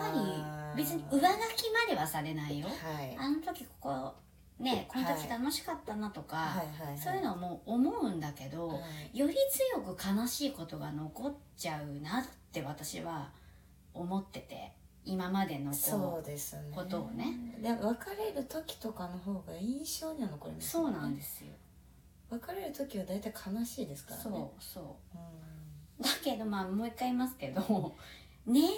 [0.75, 2.67] り別に上書きまではされないよ。
[2.67, 3.15] はい。
[3.17, 4.13] あの時ここ
[4.60, 6.62] ねこの時楽しかったなとか、
[7.01, 8.76] そういうのも思うんだけど、は
[9.14, 9.18] い。
[9.18, 13.30] より強く悲しいことが残っちゃうなって私は
[13.93, 14.72] 思ってて
[15.05, 16.64] 今までのこそうですね。
[16.74, 17.55] ことをね。
[17.62, 21.51] で別れる時とかの方が印象には残りますそうなんですよ。
[22.30, 24.24] 別れる時は大体悲しいですからね。
[24.24, 25.18] そうそう。
[25.99, 26.03] うん。
[26.03, 27.95] だけどまあもう一回言いますけど
[28.47, 28.71] 年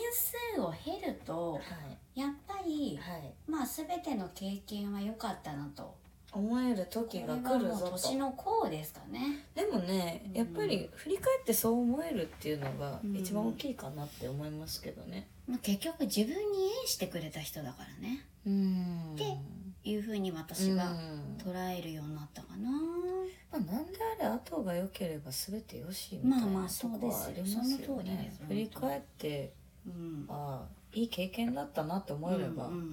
[0.55, 2.19] 数を経るとはい。
[2.19, 3.33] やっぱりはい。
[3.47, 5.95] まあ全ての経験は良かったなと。
[6.31, 7.91] 思える時が来るぞと。
[7.91, 9.45] 年の功ですかね。
[9.55, 10.33] でもねうん。
[10.33, 13.15] やっぱり振り返ってそう思えるっていうのがうん。
[13.15, 15.27] 一番大きいかなって思いますけどね。
[15.47, 18.25] まあ結局自分に縁してくれた人だからね。
[18.45, 19.15] うん。
[19.15, 19.37] で
[19.85, 21.37] いうふうに私はうん。
[21.39, 27.63] 捉えるようになったかな、まあ、なんであれ後が良ければ全てよしみたいまあまあますよそうですよ。
[27.63, 29.53] その通りでねす振り返って
[29.89, 32.83] うん、ああいい経験だったなって思えればうんうんうん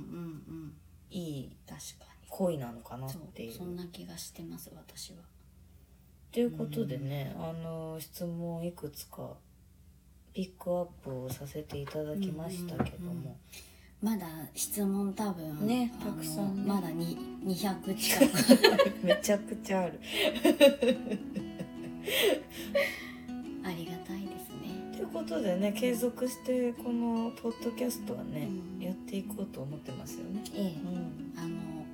[0.48, 0.72] うん
[1.10, 3.52] いい確か恋なのかなっにていう。
[3.52, 5.18] そんな気がしてます私は。
[6.32, 9.30] ということでね、あの質問いくつか
[10.34, 13.38] ピックアップをさせていただきましたけども、
[14.02, 16.62] まだ質問多分ねたくさんね。
[16.66, 18.32] まだに200近く。
[19.06, 19.98] めちゃくちゃある。
[23.64, 24.45] ありがたいです
[25.16, 28.48] ことでね継続してこのポッドキャストはね、
[28.78, 28.84] うん。
[28.84, 30.42] やっていこうと思ってますよね。
[30.54, 30.62] ええ。
[30.62, 31.86] うん、あの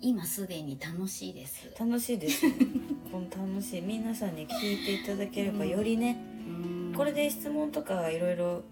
[0.00, 1.70] 今すでに楽しいです。
[1.78, 2.54] 楽しいです、ね、
[3.12, 3.82] この楽しい。
[3.82, 6.16] 皆さんに聞いていただければよりね、
[6.48, 6.92] うん。
[6.94, 8.62] これで質問とかいろいろ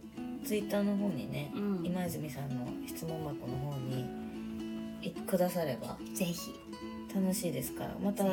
[0.45, 1.87] ツイッターの方にね、うん。
[1.87, 4.05] 今泉さんの質問箱の方に
[5.03, 6.53] いくださればぜひ。
[7.15, 7.97] 楽しいですから。
[8.03, 8.25] また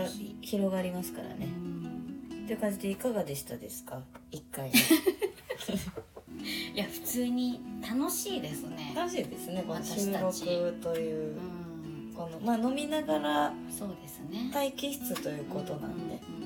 [0.42, 1.46] 広がりますからね。
[1.46, 2.46] うん。
[2.48, 4.02] という感じでいかがでしたですか？
[4.32, 4.72] 一回
[6.74, 8.94] いや普通に楽しいですね。
[8.96, 12.14] 楽しいですねこの収録といううん。
[12.16, 14.50] このまあ飲みながらそうですね。
[14.54, 16.20] 待機室ということなんで。
[16.40, 16.46] うん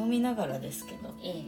[0.00, 1.08] 飲みながらですけど。
[1.24, 1.42] えええええ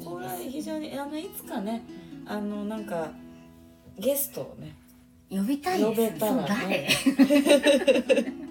[0.00, 0.04] え。
[0.04, 1.84] これは非常にあのいつかね
[2.24, 3.10] あのなんか
[3.98, 4.76] ゲストをね
[5.28, 5.90] 呼びたいです。
[5.90, 6.88] 呼べたらね。
[7.04, 7.14] そう
[8.06, 8.32] 誰？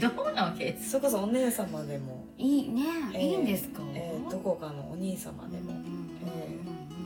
[0.00, 0.76] どうなわけ？
[0.82, 2.82] それこそお姉様でも、いいね、
[3.12, 5.79] えーいいんですか、えーどこかのお兄様でも、ええ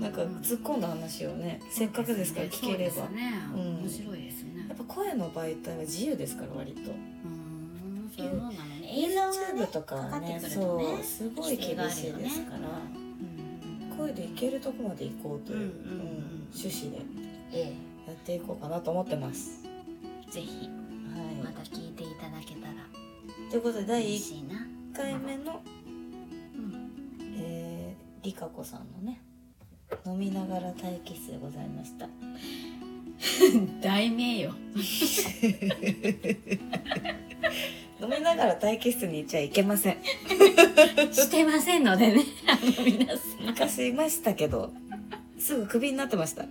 [0.01, 3.61] なんか突っ込んだ話をねせっかくですから聞ければ、ね、うん。
[3.83, 4.67] 面白いですね。
[4.69, 6.91] やっぱ声の媒体は自由ですから割と。
[6.91, 8.57] うんそうなのね。
[8.85, 13.05] 映像とかはねねそうすごい厳しいですから、うん
[13.97, 16.49] 声でいけるとこまで行こうという、うんうんうんうん。
[16.53, 17.05] 趣旨で
[17.53, 17.73] え
[18.07, 19.63] やっていこうかなと思ってます。
[20.29, 22.77] えぜひはまた聞いていただけたらい、
[23.51, 25.63] ということで第1嬉しいな、回目の、
[26.57, 26.91] うん、
[27.37, 29.23] えー、りかこさんのね
[30.07, 32.09] 飲みながら待機室でございました。
[33.81, 34.55] 題名よ
[38.01, 39.97] 飲みながら待機室に行っちゃいけません。
[41.13, 42.23] してませんのでね
[42.85, 44.73] 皆さん昔いましたけど
[45.39, 46.45] すぐクビになってました。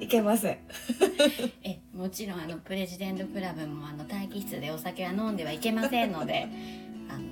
[0.00, 0.58] いけません。
[1.62, 6.48] えもちろんあのプレジデントクラブもあの待機室でお酒は飲んではいけませんので
[7.08, 7.24] あの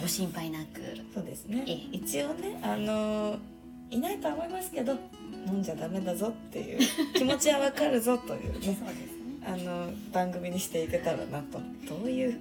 [0.00, 0.80] ご心配なく
[1.14, 1.74] そうですねええ。
[1.92, 3.38] 一応ねあのー
[3.90, 4.96] いないとは思いますけど
[5.46, 6.78] 飲んじゃダメだぞっていう
[7.14, 8.76] 気持ちはわかるぞというね。
[9.48, 11.60] あの番組にしていけたらなと。
[11.88, 12.40] どういう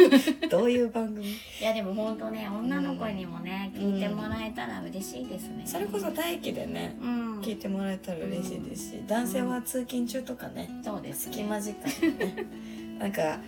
[0.48, 1.26] どういう番組？
[1.26, 5.64] いやでも本当ね女の子にもね、聞いてもらえたら嬉しいですね。
[5.66, 7.40] それこそ待機でねうん。
[7.42, 12.46] 聞いてもらえたら嬉しいですし男性は通勤中とかねそうです隙ね間時間にね
[12.98, 13.38] なんか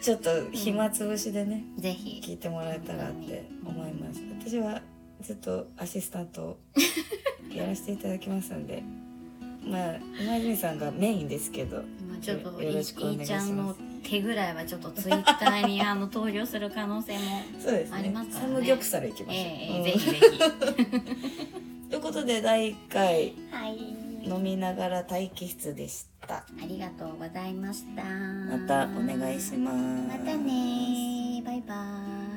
[0.00, 2.22] ちょっと暇つぶしでねぜひ。
[2.24, 4.22] 聞いてもらえたらって思います。
[4.38, 4.80] 私は
[5.22, 6.58] ずっとアシスタントを
[7.54, 8.82] やらせていただきますんで
[9.64, 11.82] まあ今泉さんがメインですけどま
[12.18, 13.80] あちょっといよろしくお願いいします。
[14.02, 17.20] 手ぐらいはちょっとツイッターにあの登場する可能性も
[17.60, 17.98] そうですね。
[17.98, 19.84] ありますからサねムギョプサルいきましょう、ええうん。
[19.84, 20.20] ぜひぜ
[21.90, 23.78] ということで第1回ひはい。
[24.22, 26.36] 飲みながら待機室でした。
[26.36, 28.02] ありがとうございました。
[28.04, 29.76] またお願いします。
[29.76, 31.74] またねバイバ
[32.26, 32.29] イ